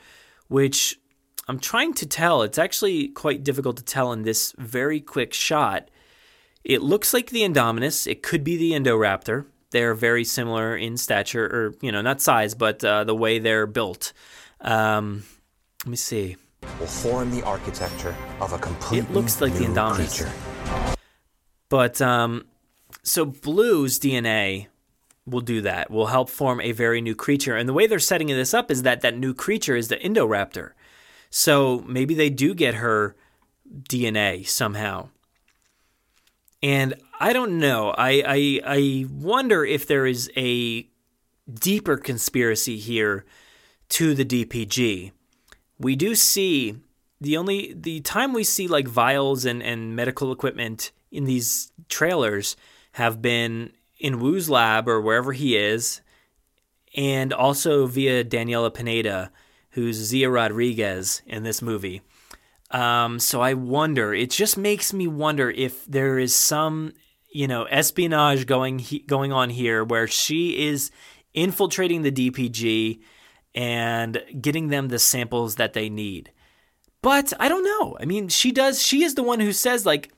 which 0.48 0.98
I'm 1.48 1.58
trying 1.58 1.94
to 1.94 2.06
tell. 2.06 2.42
It's 2.42 2.58
actually 2.58 3.08
quite 3.08 3.44
difficult 3.44 3.76
to 3.78 3.84
tell 3.84 4.12
in 4.12 4.22
this 4.22 4.54
very 4.58 5.00
quick 5.00 5.34
shot. 5.34 5.90
It 6.64 6.82
looks 6.82 7.12
like 7.12 7.30
the 7.30 7.42
Indominus. 7.42 8.06
It 8.06 8.22
could 8.22 8.42
be 8.42 8.56
the 8.56 8.72
Indoraptor. 8.72 9.46
They're 9.70 9.94
very 9.94 10.24
similar 10.24 10.76
in 10.76 10.96
stature, 10.96 11.44
or 11.44 11.74
you 11.82 11.92
know, 11.92 12.00
not 12.00 12.22
size, 12.22 12.54
but 12.54 12.82
uh, 12.82 13.04
the 13.04 13.14
way 13.14 13.38
they're 13.38 13.66
built. 13.66 14.12
Um, 14.62 15.24
let 15.84 15.90
me 15.90 15.96
see. 15.96 16.36
Will 16.62 16.86
form 16.86 17.30
the 17.30 17.42
architecture 17.42 18.14
of 18.40 18.52
a 18.52 18.58
completely 18.58 18.98
It 19.10 19.12
looks 19.12 19.40
like 19.40 19.52
the 19.54 19.64
Indominus. 19.64 19.96
creature. 19.96 20.32
But 21.68 22.00
um, 22.00 22.46
so 23.02 23.24
Blue's 23.24 23.98
DNA 23.98 24.66
will 25.26 25.40
do 25.40 25.60
that. 25.62 25.90
Will 25.90 26.06
help 26.06 26.30
form 26.30 26.60
a 26.60 26.72
very 26.72 27.00
new 27.00 27.14
creature. 27.14 27.56
And 27.56 27.68
the 27.68 27.72
way 27.72 27.86
they're 27.86 27.98
setting 27.98 28.28
this 28.28 28.54
up 28.54 28.70
is 28.70 28.82
that 28.82 29.00
that 29.02 29.16
new 29.16 29.34
creature 29.34 29.76
is 29.76 29.88
the 29.88 29.96
Indoraptor. 29.96 30.72
So 31.30 31.84
maybe 31.86 32.14
they 32.14 32.30
do 32.30 32.54
get 32.54 32.74
her 32.74 33.14
DNA 33.70 34.46
somehow. 34.48 35.10
And 36.62 36.94
I 37.20 37.32
don't 37.32 37.58
know. 37.58 37.90
I 37.90 38.22
I, 38.26 38.60
I 38.64 39.06
wonder 39.10 39.64
if 39.64 39.86
there 39.86 40.06
is 40.06 40.30
a 40.36 40.88
deeper 41.52 41.96
conspiracy 41.96 42.78
here 42.78 43.24
to 43.90 44.14
the 44.14 44.24
DPG. 44.24 45.12
We 45.78 45.96
do 45.96 46.14
see 46.14 46.76
the 47.20 47.36
only 47.36 47.74
the 47.76 48.00
time 48.00 48.32
we 48.32 48.44
see 48.44 48.68
like 48.68 48.88
vials 48.88 49.44
and, 49.44 49.62
and 49.62 49.94
medical 49.94 50.32
equipment 50.32 50.92
in 51.10 51.24
these 51.24 51.72
trailers 51.88 52.56
have 52.92 53.22
been 53.22 53.72
in 53.98 54.20
Wu's 54.20 54.48
lab 54.48 54.88
or 54.88 55.00
wherever 55.00 55.32
he 55.32 55.56
is, 55.56 56.00
and 56.96 57.32
also 57.32 57.86
via 57.86 58.24
Daniela 58.24 58.72
Pineda, 58.72 59.30
who's 59.70 59.96
Zia 59.96 60.30
Rodriguez 60.30 61.22
in 61.26 61.42
this 61.42 61.60
movie. 61.60 62.02
Um, 62.70 63.18
so 63.18 63.40
I 63.40 63.54
wonder. 63.54 64.14
It 64.14 64.30
just 64.30 64.56
makes 64.56 64.92
me 64.92 65.06
wonder 65.06 65.50
if 65.50 65.84
there 65.86 66.18
is 66.18 66.34
some, 66.34 66.92
you 67.30 67.48
know, 67.48 67.64
espionage 67.64 68.46
going 68.46 68.78
he, 68.78 69.00
going 69.00 69.32
on 69.32 69.50
here 69.50 69.82
where 69.82 70.06
she 70.06 70.68
is 70.68 70.90
infiltrating 71.34 72.02
the 72.02 72.12
DPG 72.12 73.00
and 73.54 74.22
getting 74.40 74.68
them 74.68 74.88
the 74.88 74.98
samples 74.98 75.56
that 75.56 75.72
they 75.72 75.88
need. 75.88 76.32
But 77.02 77.32
I 77.38 77.48
don't 77.48 77.64
know. 77.64 77.96
I 78.00 78.04
mean, 78.04 78.28
she 78.28 78.52
does. 78.52 78.82
She 78.82 79.04
is 79.04 79.14
the 79.14 79.22
one 79.22 79.40
who 79.40 79.52
says 79.52 79.86
like 79.86 80.10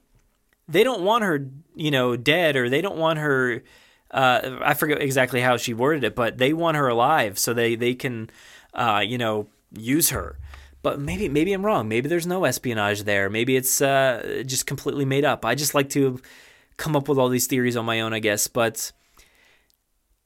they 0.69 0.85
don't 0.85 1.03
want 1.03 1.25
her, 1.25 1.49
you 1.75 1.91
know, 1.91 2.17
dead 2.17 2.57
or 2.57 2.69
they 2.69 2.81
don't 2.81 2.97
want 2.97 3.19
her. 3.19 3.63
Uh, 4.11 4.59
I 4.63 4.75
forget 4.75 5.01
exactly 5.01 5.41
how 5.41 5.57
she 5.57 5.75
worded 5.75 6.05
it, 6.05 6.15
but 6.15 6.39
they 6.39 6.53
want 6.53 6.77
her 6.77 6.89
alive 6.89 7.39
so 7.39 7.53
they 7.53 7.75
they 7.75 7.95
can, 7.95 8.31
uh, 8.75 9.03
you 9.05 9.19
know, 9.19 9.47
use 9.77 10.11
her. 10.11 10.39
But 10.83 10.99
maybe 10.99 11.29
maybe 11.29 11.53
I'm 11.53 11.65
wrong. 11.65 11.89
Maybe 11.89 12.09
there's 12.09 12.27
no 12.27 12.45
espionage 12.45 13.03
there. 13.03 13.29
Maybe 13.29 13.57
it's 13.57 13.83
uh, 13.83 14.43
just 14.47 14.67
completely 14.67 15.05
made 15.05 15.25
up. 15.25 15.45
I 15.45 15.55
just 15.55 15.75
like 15.75 15.91
to 15.91 16.21
come 16.79 16.97
up 16.97 17.09
with 17.09 17.19
all 17.19 17.29
these 17.29 17.47
theories 17.47 17.77
on 17.77 17.85
my 17.85 18.01
own, 18.01 18.15
I 18.15 18.19
guess. 18.21 18.49
But 18.49 18.91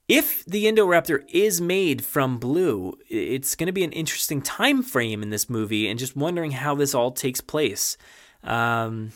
if 0.07 0.45
the 0.45 0.65
Indoraptor 0.65 1.23
is 1.29 1.59
made 1.59 2.03
from 2.03 2.37
blue, 2.37 2.97
it's 3.09 3.55
going 3.55 3.67
to 3.67 3.73
be 3.73 3.83
an 3.83 3.91
interesting 3.91 4.41
time 4.41 4.83
frame 4.83 5.23
in 5.23 5.29
this 5.29 5.49
movie, 5.49 5.87
and 5.87 5.97
just 5.97 6.15
wondering 6.15 6.51
how 6.51 6.75
this 6.75 6.93
all 6.93 7.11
takes 7.11 7.41
place. 7.41 7.97
Um, 8.43 9.11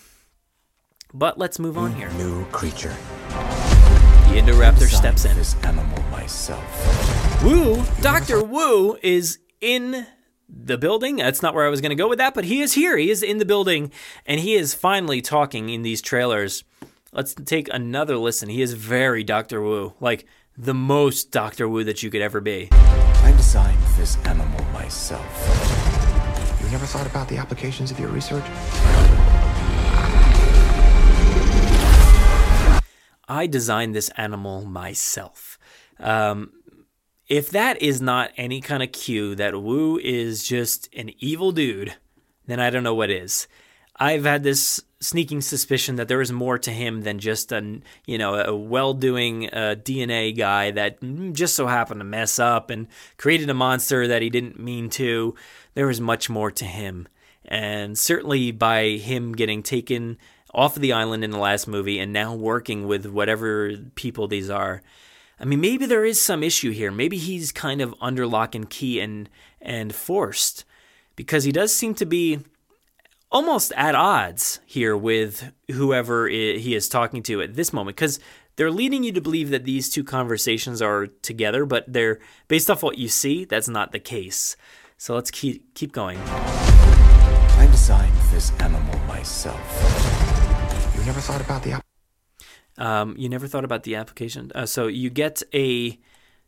but 1.13 1.37
let's 1.37 1.59
move 1.59 1.77
on 1.77 1.93
here. 1.93 2.09
New 2.11 2.45
creature. 2.45 2.95
The 3.29 4.35
Indoraptor 4.35 4.87
steps 4.87 5.25
in. 5.25 5.35
This 5.37 5.55
animal 5.63 6.01
myself. 6.09 7.43
Wu, 7.43 7.83
Dr. 8.01 8.43
Wu, 8.43 8.97
is 9.03 9.39
in 9.61 10.07
the 10.47 10.77
building. 10.77 11.17
That's 11.17 11.43
not 11.43 11.53
where 11.53 11.65
I 11.65 11.69
was 11.69 11.81
going 11.81 11.91
to 11.91 11.95
go 11.95 12.09
with 12.09 12.17
that, 12.17 12.33
but 12.33 12.45
he 12.45 12.61
is 12.61 12.73
here. 12.73 12.97
He 12.97 13.11
is 13.11 13.21
in 13.21 13.37
the 13.37 13.45
building, 13.45 13.91
and 14.25 14.39
he 14.39 14.55
is 14.55 14.73
finally 14.73 15.21
talking 15.21 15.69
in 15.69 15.83
these 15.83 16.01
trailers. 16.01 16.63
Let's 17.11 17.33
take 17.33 17.69
another 17.73 18.17
listen. 18.17 18.49
He 18.49 18.61
is 18.61 18.73
very 18.73 19.23
Dr. 19.23 19.61
Wu, 19.61 19.93
like 19.99 20.25
the 20.59 20.73
most 20.73 21.31
Dr. 21.31 21.69
Wu 21.69 21.85
that 21.85 22.03
you 22.03 22.09
could 22.11 22.21
ever 22.21 22.41
be. 22.41 22.67
I 22.71 23.33
designed 23.37 23.81
this 23.95 24.17
animal 24.25 24.61
myself. 24.73 25.23
You 26.61 26.69
never 26.69 26.85
thought 26.85 27.07
about 27.07 27.29
the 27.29 27.37
applications 27.37 27.91
of 27.91 27.99
your 27.99 28.09
research? 28.09 28.43
I 33.29 33.47
designed 33.47 33.95
this 33.95 34.09
animal 34.17 34.65
myself. 34.65 35.57
Um, 35.97 36.51
if 37.29 37.49
that 37.51 37.81
is 37.81 38.01
not 38.01 38.31
any 38.35 38.59
kind 38.59 38.83
of 38.83 38.91
cue 38.91 39.35
that 39.35 39.61
Wu 39.61 39.97
is 39.97 40.43
just 40.45 40.89
an 40.93 41.11
evil 41.19 41.53
dude, 41.53 41.95
then 42.47 42.59
I 42.59 42.69
don't 42.69 42.83
know 42.83 42.95
what 42.95 43.09
is. 43.09 43.47
I've 43.99 44.23
had 44.23 44.43
this 44.43 44.81
sneaking 45.01 45.41
suspicion 45.41 45.95
that 45.95 46.07
there 46.07 46.21
is 46.21 46.31
more 46.31 46.57
to 46.59 46.71
him 46.71 47.01
than 47.01 47.19
just 47.19 47.51
a 47.51 47.79
you 48.05 48.17
know 48.17 48.35
a 48.35 48.55
well-doing 48.55 49.49
uh, 49.49 49.75
DNA 49.77 50.35
guy 50.35 50.71
that 50.71 50.99
just 51.33 51.55
so 51.55 51.67
happened 51.67 51.99
to 51.99 52.05
mess 52.05 52.39
up 52.39 52.69
and 52.69 52.87
created 53.17 53.49
a 53.49 53.53
monster 53.53 54.07
that 54.07 54.21
he 54.21 54.29
didn't 54.29 54.59
mean 54.59 54.89
to. 54.91 55.35
There 55.73 55.89
is 55.89 56.01
much 56.01 56.29
more 56.29 56.51
to 56.51 56.65
him, 56.65 57.07
and 57.45 57.97
certainly 57.97 58.51
by 58.51 58.91
him 58.91 59.33
getting 59.33 59.63
taken 59.63 60.17
off 60.53 60.75
of 60.75 60.81
the 60.81 60.93
island 60.93 61.23
in 61.23 61.31
the 61.31 61.37
last 61.37 61.67
movie 61.67 61.99
and 61.99 62.11
now 62.11 62.33
working 62.33 62.87
with 62.87 63.05
whatever 63.05 63.73
people 63.95 64.27
these 64.27 64.49
are. 64.49 64.81
I 65.39 65.45
mean, 65.45 65.61
maybe 65.61 65.85
there 65.85 66.05
is 66.05 66.19
some 66.21 66.43
issue 66.43 66.71
here. 66.71 66.91
Maybe 66.91 67.17
he's 67.17 67.51
kind 67.51 67.81
of 67.81 67.95
under 68.01 68.25
lock 68.27 68.55
and 68.55 68.69
key 68.69 68.99
and 68.99 69.29
and 69.61 69.93
forced 69.93 70.65
because 71.15 71.43
he 71.43 71.51
does 71.51 71.73
seem 71.73 71.93
to 71.95 72.05
be 72.05 72.39
almost 73.31 73.71
at 73.75 73.95
odds 73.95 74.59
here 74.65 74.97
with 74.97 75.51
whoever 75.71 76.27
he 76.27 76.73
is 76.73 76.89
talking 76.89 77.21
to 77.23 77.41
at 77.41 77.55
this 77.55 77.71
moment 77.71 77.95
because 77.95 78.19
they're 78.55 78.71
leading 78.71 79.03
you 79.03 79.11
to 79.13 79.21
believe 79.21 79.51
that 79.51 79.63
these 79.63 79.89
two 79.89 80.03
conversations 80.03 80.81
are 80.81 81.07
together, 81.07 81.65
but 81.65 81.85
they're 81.87 82.19
based 82.47 82.69
off 82.69 82.83
what 82.83 82.97
you 82.97 83.07
see. 83.07 83.45
That's 83.45 83.69
not 83.69 83.91
the 83.91 83.99
case. 83.99 84.57
So 84.97 85.15
let's 85.15 85.31
keep 85.31 85.73
keep 85.75 85.93
going. 85.93 86.17
I 86.17 87.67
designed 87.71 88.15
this 88.31 88.51
animal 88.59 88.99
myself. 89.07 89.57
You 90.97 91.05
never 91.05 91.21
thought 91.21 91.39
about 91.39 91.63
the. 91.63 91.81
Um, 92.77 93.15
you 93.17 93.29
never 93.29 93.47
thought 93.47 93.63
about 93.63 93.83
the 93.83 93.95
application. 93.95 94.51
Uh, 94.53 94.65
so 94.65 94.87
you 94.87 95.09
get 95.09 95.41
a 95.53 95.97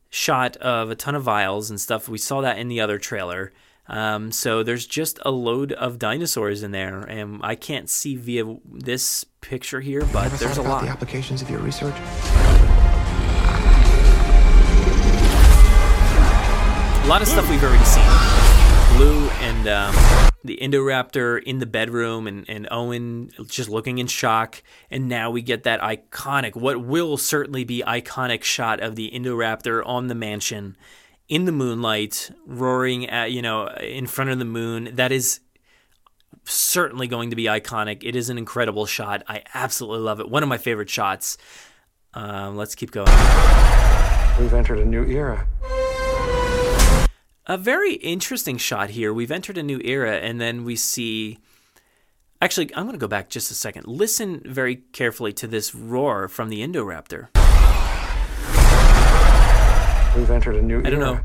shot 0.09 0.57
of 0.57 0.89
a 0.89 0.95
ton 0.95 1.15
of 1.15 1.23
vials 1.23 1.69
and 1.69 1.79
stuff. 1.79 2.09
We 2.09 2.17
saw 2.17 2.41
that 2.41 2.57
in 2.57 2.67
the 2.67 2.81
other 2.81 2.97
trailer. 2.97 3.53
Um, 3.91 4.31
so 4.31 4.63
there's 4.63 4.87
just 4.87 5.19
a 5.25 5.31
load 5.31 5.73
of 5.73 5.99
dinosaurs 5.99 6.63
in 6.63 6.71
there, 6.71 7.01
and 7.01 7.41
I 7.43 7.55
can't 7.55 7.89
see 7.89 8.15
via 8.15 8.55
this 8.65 9.25
picture 9.41 9.81
here, 9.81 10.05
but 10.13 10.31
there's 10.31 10.57
a 10.57 10.61
lot. 10.61 10.85
the 10.85 10.89
applications 10.89 11.41
of 11.41 11.49
your 11.49 11.59
research. 11.59 11.93
A 17.03 17.07
lot 17.07 17.21
of 17.21 17.27
stuff 17.27 17.49
we've 17.49 17.61
already 17.61 17.83
seen. 17.83 18.05
Blue 18.95 19.29
and 19.41 19.67
um, 19.67 19.93
the 20.45 20.57
Indoraptor 20.61 21.43
in 21.43 21.59
the 21.59 21.65
bedroom, 21.65 22.27
and, 22.27 22.49
and 22.49 22.69
Owen 22.71 23.31
just 23.47 23.67
looking 23.67 23.97
in 23.97 24.07
shock. 24.07 24.63
And 24.89 25.09
now 25.09 25.31
we 25.31 25.41
get 25.41 25.63
that 25.63 25.81
iconic, 25.81 26.55
what 26.55 26.81
will 26.81 27.17
certainly 27.17 27.65
be 27.65 27.83
iconic 27.85 28.43
shot 28.43 28.79
of 28.79 28.95
the 28.95 29.11
Indoraptor 29.13 29.85
on 29.85 30.07
the 30.07 30.15
mansion 30.15 30.77
in 31.31 31.45
the 31.45 31.51
moonlight, 31.53 32.29
roaring 32.45 33.09
at, 33.09 33.31
you 33.31 33.41
know, 33.41 33.67
in 33.67 34.05
front 34.05 34.29
of 34.29 34.37
the 34.37 34.43
moon. 34.43 34.89
That 34.95 35.13
is 35.13 35.39
certainly 36.43 37.07
going 37.07 37.29
to 37.29 37.37
be 37.37 37.45
iconic. 37.45 38.03
It 38.03 38.17
is 38.17 38.29
an 38.29 38.37
incredible 38.37 38.85
shot. 38.85 39.23
I 39.29 39.43
absolutely 39.53 40.01
love 40.01 40.19
it. 40.19 40.29
One 40.29 40.43
of 40.43 40.49
my 40.49 40.57
favorite 40.57 40.89
shots. 40.89 41.37
Um, 42.13 42.57
let's 42.57 42.75
keep 42.75 42.91
going. 42.91 43.07
We've 44.41 44.53
entered 44.53 44.79
a 44.79 44.85
new 44.85 45.05
era. 45.05 45.47
a 47.45 47.57
very 47.57 47.93
interesting 47.93 48.57
shot 48.57 48.89
here. 48.89 49.13
We've 49.13 49.31
entered 49.31 49.57
a 49.57 49.63
new 49.63 49.79
era, 49.85 50.17
and 50.17 50.41
then 50.41 50.65
we 50.65 50.75
see. 50.75 51.39
Actually, 52.41 52.75
I'm 52.75 52.83
going 52.83 52.93
to 52.93 52.99
go 52.99 53.07
back 53.07 53.29
just 53.29 53.51
a 53.51 53.53
second. 53.53 53.87
Listen 53.87 54.41
very 54.43 54.75
carefully 54.91 55.31
to 55.33 55.47
this 55.47 55.73
roar 55.73 56.27
from 56.27 56.49
the 56.49 56.59
Indoraptor. 56.59 57.29
We've 60.15 60.29
entered 60.29 60.55
a 60.55 60.61
new 60.61 60.79
era. 60.79 60.87
I 60.87 60.89
don't 60.89 60.99
know. 60.99 61.19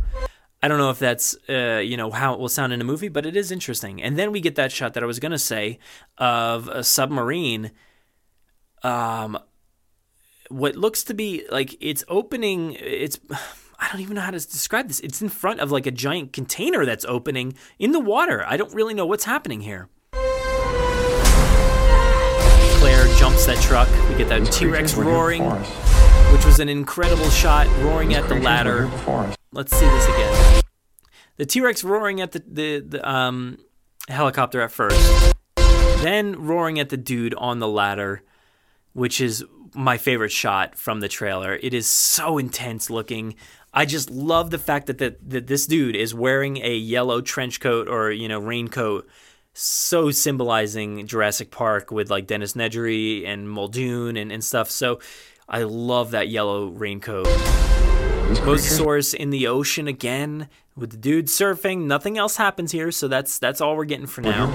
I 0.63 0.69
don't 0.69 0.79
know 0.79 0.91
if 0.91 0.99
that's 0.99 1.37
uh, 1.49 1.81
you 1.85 1.97
know 1.97 2.11
how 2.11 2.35
it 2.35 2.41
will 2.41 2.49
sound 2.49 2.73
in 2.73 2.81
a 2.81 2.85
movie, 2.85 3.09
but 3.09 3.27
it 3.27 3.37
is 3.37 3.51
interesting. 3.51 4.03
And 4.03 4.19
then 4.19 4.33
we 4.33 4.41
get 4.41 4.55
that 4.57 4.73
shot 4.73 4.95
that 4.95 5.03
I 5.03 5.07
was 5.07 5.19
going 5.19 5.33
to 5.33 5.39
say 5.39 5.79
of 6.19 6.69
a 6.69 6.83
submarine. 6.83 7.73
Um, 8.83 9.39
what 10.49 10.77
looks 10.77 11.03
to 11.05 11.15
be 11.15 11.45
like 11.51 11.77
it's 11.81 12.05
opening. 12.09 12.77
It's 12.81 13.19
I 13.79 13.89
don't 13.93 14.01
even 14.01 14.15
know 14.15 14.23
how 14.23 14.31
to 14.31 14.39
describe 14.39 14.89
this. 14.89 15.01
It's 15.01 15.21
in 15.21 15.29
front 15.29 15.61
of 15.61 15.71
like 15.71 15.87
a 15.87 15.91
giant 15.91 16.33
container 16.33 16.87
that's 16.87 17.05
opening 17.05 17.55
in 17.79 17.93
the 17.93 18.01
water. 18.01 18.45
I 18.47 18.57
don't 18.57 18.73
really 18.73 18.95
know 18.95 19.05
what's 19.05 19.25
happening 19.25 19.61
here. 19.61 19.89
Claire 22.79 23.07
jumps 23.17 23.47
that 23.47 23.61
truck. 23.61 23.89
We 24.09 24.17
get 24.17 24.29
that 24.31 24.51
T 24.51 24.67
Rex 24.67 24.95
Creatures 24.95 24.97
were 24.97 25.05
here 25.05 25.13
roaring. 25.13 25.96
Which 26.33 26.45
was 26.45 26.61
an 26.61 26.69
incredible 26.69 27.31
shot, 27.31 27.67
roaring 27.83 28.15
at 28.15 28.29
the 28.29 28.37
ladder. 28.37 28.83
here 28.83 28.89
before 28.89 29.21
us. 29.21 29.37
Let's 29.53 29.77
see 29.77 29.87
this 29.87 30.05
again. 30.05 30.63
The 31.37 31.47
T 31.47 31.61
Rex 31.61 31.85
roaring 31.85 32.21
at 32.21 32.33
the, 32.33 32.43
the, 32.47 32.81
the 32.81 33.09
um, 33.09 33.59
helicopter 34.09 34.61
at 34.63 34.73
first, 34.73 35.35
then 36.03 36.47
roaring 36.47 36.79
at 36.79 36.89
the 36.89 36.97
dude 36.97 37.35
on 37.35 37.59
the 37.59 37.69
ladder, 37.69 38.23
which 38.93 39.21
is 39.21 39.45
my 39.75 39.99
favorite 39.99 40.33
shot 40.33 40.77
from 40.77 41.01
the 41.01 41.09
trailer. 41.09 41.55
It 41.55 41.75
is 41.75 41.87
so 41.87 42.39
intense 42.39 42.89
looking. 42.89 43.35
I 43.75 43.85
just 43.85 44.11
love 44.11 44.51
the 44.51 44.59
fact 44.59 44.87
that, 44.87 44.97
that, 44.99 45.29
that 45.29 45.47
this 45.49 45.67
dude 45.67 45.97
is 45.97 46.15
wearing 46.15 46.57
a 46.59 46.75
yellow 46.75 47.21
trench 47.21 47.61
coat 47.61 47.89
or, 47.89 48.11
you 48.11 48.27
know, 48.27 48.39
raincoat, 48.39 49.07
so 49.53 50.11
symbolizing 50.11 51.07
Jurassic 51.07 51.51
Park 51.51 51.91
with 51.91 52.11
like 52.11 52.27
Dennis 52.27 52.55
Nedry 52.55 53.27
and 53.27 53.51
Muldoon 53.51 54.17
and, 54.17 54.33
and 54.33 54.43
stuff. 54.43 54.71
So 54.71 55.01
I 55.49 55.63
love 55.63 56.11
that 56.11 56.29
yellow 56.29 56.67
raincoat. 56.67 57.27
Mosasaurus 57.27 59.15
in 59.15 59.31
the 59.31 59.47
ocean 59.47 59.87
again 59.87 60.49
with 60.75 60.91
the 60.91 60.97
dude 60.97 61.27
surfing. 61.27 61.87
Nothing 61.87 62.19
else 62.19 62.37
happens 62.37 62.73
here, 62.73 62.91
so 62.91 63.07
that's 63.07 63.39
that's 63.39 63.61
all 63.61 63.77
we're 63.77 63.85
getting 63.85 64.09
for 64.09 64.23
now. 64.23 64.51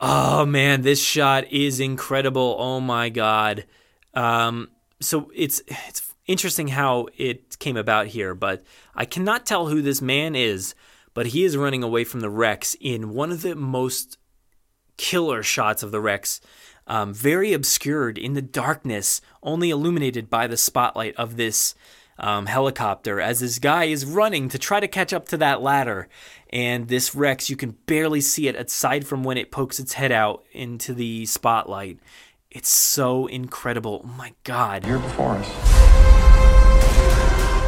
Oh 0.00 0.46
man, 0.46 0.82
this 0.82 1.02
shot 1.02 1.52
is 1.52 1.80
incredible. 1.80 2.56
Oh 2.58 2.80
my 2.80 3.10
god. 3.10 3.66
Um, 4.14 4.70
so 5.00 5.30
it's 5.34 5.60
it's 5.66 6.14
interesting 6.26 6.68
how 6.68 7.08
it 7.18 7.58
came 7.58 7.76
about 7.76 8.06
here, 8.06 8.34
but 8.34 8.62
I 8.94 9.04
cannot 9.04 9.44
tell 9.44 9.66
who 9.66 9.82
this 9.82 10.00
man 10.00 10.34
is, 10.34 10.74
but 11.12 11.28
he 11.28 11.44
is 11.44 11.58
running 11.58 11.82
away 11.82 12.04
from 12.04 12.20
the 12.20 12.30
Rex 12.30 12.74
in 12.80 13.10
one 13.10 13.30
of 13.30 13.42
the 13.42 13.54
most 13.54 14.16
killer 14.96 15.42
shots 15.42 15.82
of 15.82 15.90
the 15.90 16.00
Rex. 16.00 16.40
Um, 16.88 17.12
very 17.12 17.52
obscured 17.52 18.18
in 18.18 18.32
the 18.32 18.42
darkness, 18.42 19.20
only 19.42 19.70
illuminated 19.70 20.28
by 20.28 20.46
the 20.46 20.56
spotlight 20.56 21.14
of 21.16 21.36
this 21.36 21.74
um, 22.18 22.46
helicopter 22.46 23.20
as 23.20 23.40
this 23.40 23.58
guy 23.58 23.84
is 23.84 24.04
running 24.04 24.48
to 24.48 24.58
try 24.58 24.80
to 24.80 24.88
catch 24.88 25.12
up 25.12 25.28
to 25.28 25.36
that 25.36 25.62
ladder. 25.62 26.08
And 26.50 26.88
this 26.88 27.14
Rex, 27.14 27.50
you 27.50 27.56
can 27.56 27.76
barely 27.86 28.20
see 28.22 28.48
it 28.48 28.56
aside 28.56 29.06
from 29.06 29.22
when 29.22 29.36
it 29.36 29.50
pokes 29.50 29.78
its 29.78 29.92
head 29.92 30.10
out 30.10 30.44
into 30.50 30.94
the 30.94 31.26
spotlight. 31.26 31.98
It's 32.50 32.70
so 32.70 33.26
incredible. 33.26 34.00
Oh 34.04 34.08
my 34.08 34.32
God. 34.44 34.84
Here 34.84 34.98
before 34.98 35.32
us. 35.32 35.48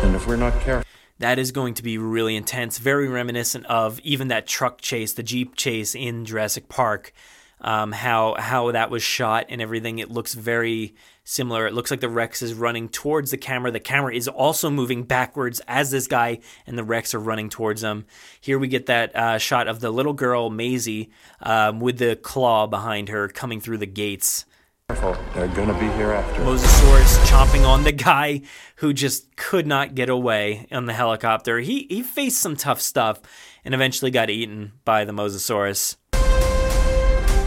And 0.02 0.16
if 0.16 0.26
we're 0.26 0.36
not 0.36 0.58
careful, 0.60 0.88
That 1.18 1.38
is 1.38 1.52
going 1.52 1.74
to 1.74 1.82
be 1.82 1.98
really 1.98 2.34
intense, 2.34 2.78
very 2.78 3.06
reminiscent 3.06 3.66
of 3.66 4.00
even 4.00 4.28
that 4.28 4.46
truck 4.46 4.80
chase, 4.80 5.12
the 5.12 5.22
Jeep 5.22 5.54
chase 5.54 5.94
in 5.94 6.24
Jurassic 6.24 6.70
Park. 6.70 7.12
Um, 7.62 7.92
how 7.92 8.36
how 8.38 8.72
that 8.72 8.90
was 8.90 9.02
shot 9.02 9.46
and 9.48 9.60
everything. 9.60 9.98
It 9.98 10.10
looks 10.10 10.34
very 10.34 10.94
similar. 11.24 11.66
It 11.66 11.74
looks 11.74 11.90
like 11.90 12.00
the 12.00 12.08
Rex 12.08 12.42
is 12.42 12.54
running 12.54 12.88
towards 12.88 13.30
the 13.30 13.36
camera. 13.36 13.70
The 13.70 13.80
camera 13.80 14.14
is 14.14 14.28
also 14.28 14.70
moving 14.70 15.04
backwards 15.04 15.60
as 15.68 15.90
this 15.90 16.06
guy 16.06 16.40
and 16.66 16.76
the 16.76 16.84
Rex 16.84 17.14
are 17.14 17.20
running 17.20 17.48
towards 17.48 17.82
them. 17.82 18.06
Here 18.40 18.58
we 18.58 18.68
get 18.68 18.86
that 18.86 19.14
uh, 19.14 19.38
shot 19.38 19.68
of 19.68 19.80
the 19.80 19.90
little 19.90 20.12
girl 20.12 20.50
Maisie 20.50 21.10
um, 21.40 21.80
with 21.80 21.98
the 21.98 22.16
claw 22.16 22.66
behind 22.66 23.08
her 23.10 23.28
coming 23.28 23.60
through 23.60 23.78
the 23.78 23.86
gates. 23.86 24.44
they're 24.88 25.48
gonna 25.48 25.78
be 25.78 25.88
here 25.96 26.12
after. 26.12 26.42
Mosasaurus 26.42 27.18
chomping 27.26 27.66
on 27.66 27.84
the 27.84 27.92
guy 27.92 28.42
who 28.76 28.92
just 28.92 29.36
could 29.36 29.66
not 29.66 29.94
get 29.94 30.08
away 30.08 30.66
on 30.72 30.86
the 30.86 30.94
helicopter. 30.94 31.60
He 31.60 31.86
he 31.88 32.02
faced 32.02 32.40
some 32.40 32.56
tough 32.56 32.80
stuff 32.80 33.20
and 33.64 33.72
eventually 33.74 34.10
got 34.10 34.30
eaten 34.30 34.72
by 34.84 35.04
the 35.04 35.12
Mosasaurus. 35.12 35.96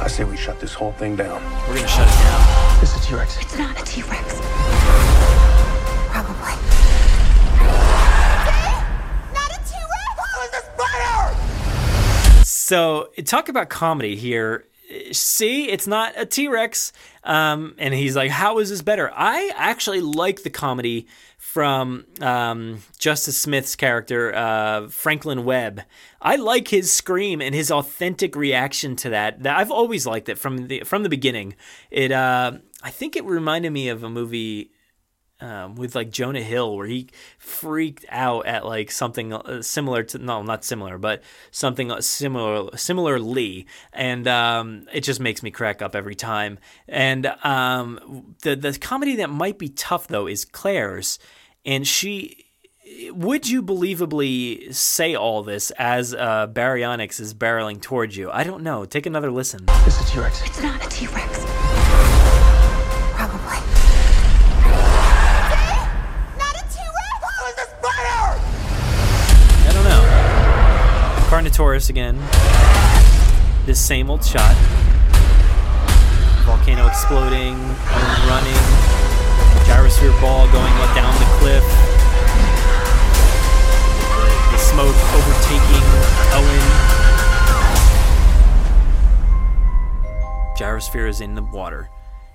I 0.03 0.07
say 0.07 0.25
we 0.25 0.35
shut 0.35 0.59
this 0.59 0.73
whole 0.73 0.91
thing 0.91 1.15
down. 1.15 1.41
We're 1.65 1.75
gonna 1.75 1.87
shut 1.87 2.05
it 2.05 2.11
down. 2.11 2.83
It's 2.83 2.93
a 2.93 2.99
T-Rex. 2.99 3.37
It's 3.41 3.57
not 3.57 3.79
a 3.79 3.85
T-Rex. 3.85 4.41
Probably. 6.11 6.55
Not 9.33 9.49
a 9.49 9.59
T-Rex! 9.65 10.67
So 12.43 13.11
talk 13.23 13.47
about 13.47 13.69
comedy 13.69 14.17
here. 14.17 14.65
See, 15.13 15.69
it's 15.69 15.87
not 15.87 16.13
a 16.17 16.25
T 16.25 16.49
Rex. 16.49 16.91
Um, 17.23 17.75
and 17.77 17.93
he's 17.93 18.15
like, 18.15 18.31
"How 18.31 18.59
is 18.59 18.69
this 18.69 18.81
better?" 18.81 19.09
I 19.15 19.51
actually 19.55 20.01
like 20.01 20.43
the 20.43 20.49
comedy 20.49 21.07
from 21.37 22.05
um, 22.19 22.79
Justice 22.97 23.37
Smith's 23.37 23.75
character, 23.75 24.33
uh, 24.35 24.87
Franklin 24.89 25.45
Webb. 25.45 25.81
I 26.21 26.35
like 26.35 26.67
his 26.67 26.91
scream 26.91 27.41
and 27.41 27.55
his 27.55 27.71
authentic 27.71 28.35
reaction 28.35 28.95
to 28.97 29.09
that. 29.11 29.43
That- 29.43 29.57
I've 29.57 29.71
always 29.71 30.05
liked 30.05 30.27
it 30.27 30.37
from 30.37 30.67
the 30.67 30.81
from 30.81 31.03
the 31.03 31.09
beginning. 31.09 31.55
It, 31.91 32.11
uh, 32.11 32.53
I 32.81 32.89
think, 32.91 33.15
it 33.15 33.23
reminded 33.23 33.71
me 33.71 33.87
of 33.87 34.03
a 34.03 34.09
movie 34.09 34.71
um, 35.43 35.75
with 35.75 35.93
like 35.93 36.09
Jonah 36.09 36.41
Hill, 36.41 36.75
where 36.75 36.87
he 36.87 37.09
freaked 37.37 38.05
out 38.09 38.45
at 38.45 38.65
like 38.65 38.89
something 38.91 39.33
uh, 39.33 39.61
similar 39.61 40.03
to 40.03 40.17
no, 40.17 40.41
not 40.41 40.63
similar, 40.63 40.97
but 40.97 41.21
something 41.51 41.91
uh, 41.91 41.99
similar 42.01 42.75
similarly, 42.77 43.67
and 43.91 44.27
um, 44.27 44.87
it 44.93 45.01
just 45.01 45.19
makes 45.19 45.43
me 45.43 45.51
crack 45.51 45.81
up 45.81 45.95
every 45.95 46.15
time. 46.15 46.59
And 46.87 47.25
um, 47.43 48.35
the 48.43 48.55
the 48.55 48.77
comedy 48.79 49.17
that 49.17 49.29
might 49.29 49.59
be 49.59 49.67
tough 49.67 50.07
though 50.07 50.27
is 50.27 50.45
Claire's, 50.45 51.19
and 51.65 51.85
she. 51.85 52.39
Would 53.09 53.49
you 53.49 53.63
believably 53.63 54.71
say 54.71 55.15
all 55.15 55.41
this 55.41 55.71
as 55.79 56.13
uh, 56.13 56.47
Baryonyx 56.47 57.19
is 57.19 57.33
barreling 57.33 57.81
towards 57.81 58.15
you? 58.15 58.29
I 58.29 58.43
don't 58.43 58.61
know. 58.61 58.85
Take 58.85 59.07
another 59.07 59.31
listen. 59.31 59.65
It's 59.67 59.99
a 59.99 60.05
T-Rex. 60.05 60.43
It's 60.45 60.61
not 60.61 60.85
a 60.85 60.89
T-Rex. 60.89 61.13
Probably. 61.15 61.32
Better? 71.57 71.73
I 71.73 71.77
don't 71.77 71.89
know. 71.89 71.89
Carnotaurus 71.89 71.89
again. 71.89 73.65
this 73.65 73.79
same 73.79 74.09
old 74.09 74.23
shot. 74.25 74.55
Volcano 76.45 76.87
exploding, 76.87 77.55
running, 78.27 78.59
gyrosphere 79.65 80.19
ball 80.19 80.45
going 80.51 80.73
down 80.95 81.13
the 81.19 81.25
cliff. 81.39 81.63
The, 84.51 84.57
smoke 84.57 84.95
overtaking 85.13 85.83
Owen. 86.33 86.63
Gyrosphere 90.57 91.07
is 91.09 91.21
in 91.21 91.35
the 91.35 91.41
water. 91.41 91.89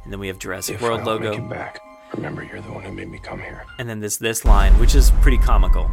And 0.05 0.13
then 0.13 0.21
we 0.21 0.29
have 0.29 0.39
Jurassic 0.39 0.77
If 0.77 0.83
World 0.83 1.01
I 1.01 1.05
logo. 1.05 1.31
make 1.31 1.39
it 1.41 1.49
back, 1.51 1.81
remember 2.15 2.43
you're 2.43 2.61
the 2.61 2.73
one 2.73 2.83
who 2.83 2.93
made 2.93 3.11
me 3.11 3.19
come 3.19 3.41
here. 3.41 3.65
And 3.79 3.89
then 3.89 4.01
this 4.01 4.17
this 4.17 4.45
line, 4.45 4.79
which 4.79 4.95
is 4.95 5.11
pretty 5.21 5.39
comical. 5.39 5.91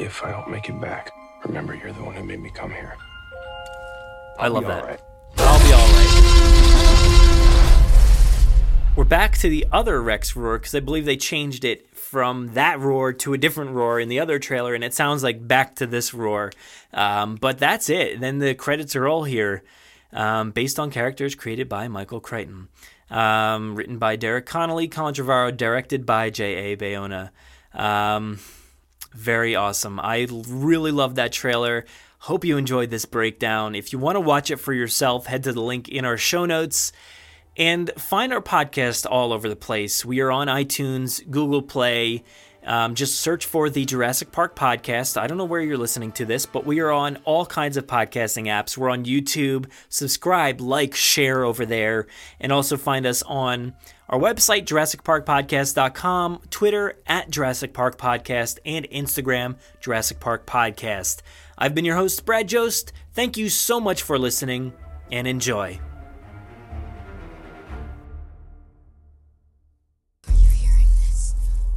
If 0.00 0.24
I 0.24 0.30
don't 0.30 0.48
make 0.50 0.70
it 0.70 0.80
back, 0.80 1.12
remember 1.44 1.74
you're 1.74 1.92
the 1.92 2.02
one 2.02 2.14
who 2.14 2.24
made 2.24 2.40
me 2.40 2.48
come 2.48 2.70
here. 2.70 2.96
I 4.38 4.48
love 4.48 4.64
that. 4.64 4.82
right. 4.82 4.98
I'll 5.36 5.62
be 5.62 5.74
all 5.74 5.88
right. 5.92 6.16
We're 8.96 9.04
back 9.04 9.36
to 9.38 9.50
the 9.50 9.66
other 9.70 10.02
Rex 10.02 10.34
roar 10.34 10.56
because 10.56 10.74
I 10.74 10.80
believe 10.80 11.04
they 11.04 11.18
changed 11.18 11.66
it 11.66 11.94
from 11.94 12.54
that 12.54 12.80
roar 12.80 13.12
to 13.12 13.34
a 13.34 13.38
different 13.38 13.72
roar 13.72 14.00
in 14.00 14.08
the 14.08 14.20
other 14.20 14.38
trailer, 14.38 14.74
and 14.74 14.82
it 14.82 14.94
sounds 14.94 15.22
like 15.22 15.46
back 15.46 15.76
to 15.76 15.86
this 15.86 16.14
roar. 16.14 16.50
Um, 16.94 17.34
but 17.34 17.58
that's 17.58 17.90
it. 17.90 18.20
Then 18.20 18.38
the 18.38 18.54
credits 18.54 18.96
are 18.96 19.06
all 19.06 19.24
here, 19.24 19.62
um, 20.14 20.50
based 20.50 20.80
on 20.80 20.90
characters 20.90 21.34
created 21.34 21.68
by 21.68 21.88
Michael 21.88 22.20
Crichton, 22.20 22.68
um, 23.10 23.74
written 23.74 23.98
by 23.98 24.16
Derek 24.16 24.46
Connolly, 24.46 24.88
Colin 24.88 25.12
Trevorrow, 25.12 25.54
directed 25.54 26.06
by 26.06 26.30
J.A. 26.30 26.74
Bayona. 26.78 27.32
Very 29.12 29.56
awesome. 29.56 29.98
I 30.00 30.26
really 30.48 30.92
love 30.92 31.16
that 31.16 31.32
trailer. 31.32 31.84
Hope 32.20 32.44
you 32.44 32.56
enjoyed 32.56 32.90
this 32.90 33.06
breakdown. 33.06 33.74
If 33.74 33.92
you 33.92 33.98
want 33.98 34.16
to 34.16 34.20
watch 34.20 34.50
it 34.50 34.58
for 34.58 34.72
yourself, 34.72 35.26
head 35.26 35.42
to 35.44 35.52
the 35.52 35.62
link 35.62 35.88
in 35.88 36.04
our 36.04 36.16
show 36.16 36.44
notes 36.44 36.92
and 37.56 37.90
find 37.96 38.32
our 38.32 38.42
podcast 38.42 39.06
all 39.10 39.32
over 39.32 39.48
the 39.48 39.56
place. 39.56 40.04
We 40.04 40.20
are 40.20 40.30
on 40.30 40.46
iTunes, 40.46 41.28
Google 41.28 41.62
Play. 41.62 42.24
Um, 42.64 42.94
just 42.94 43.20
search 43.20 43.46
for 43.46 43.70
the 43.70 43.84
Jurassic 43.84 44.32
Park 44.32 44.54
podcast. 44.54 45.20
I 45.20 45.26
don't 45.26 45.38
know 45.38 45.44
where 45.44 45.60
you're 45.60 45.78
listening 45.78 46.12
to 46.12 46.24
this, 46.24 46.46
but 46.46 46.66
we 46.66 46.80
are 46.80 46.90
on 46.90 47.18
all 47.24 47.46
kinds 47.46 47.76
of 47.76 47.86
podcasting 47.86 48.44
apps. 48.46 48.76
We're 48.76 48.90
on 48.90 49.04
YouTube. 49.04 49.66
Subscribe, 49.88 50.60
like, 50.60 50.94
share 50.94 51.44
over 51.44 51.64
there, 51.64 52.06
and 52.38 52.52
also 52.52 52.76
find 52.76 53.06
us 53.06 53.22
on 53.22 53.74
our 54.08 54.18
website, 54.18 54.64
JurassicParkPodcast.com, 54.66 56.42
Twitter 56.50 56.98
at 57.06 57.30
Jurassic 57.30 57.72
Park 57.72 57.96
Podcast, 57.96 58.58
and 58.66 58.88
Instagram, 58.90 59.56
Jurassic 59.80 60.20
Park 60.20 60.46
Podcast. 60.46 61.22
I've 61.56 61.74
been 61.74 61.84
your 61.84 61.96
host, 61.96 62.24
Brad 62.24 62.48
Jost. 62.48 62.92
Thank 63.12 63.36
you 63.36 63.48
so 63.48 63.80
much 63.80 64.02
for 64.02 64.18
listening, 64.18 64.72
and 65.12 65.26
enjoy. 65.26 65.80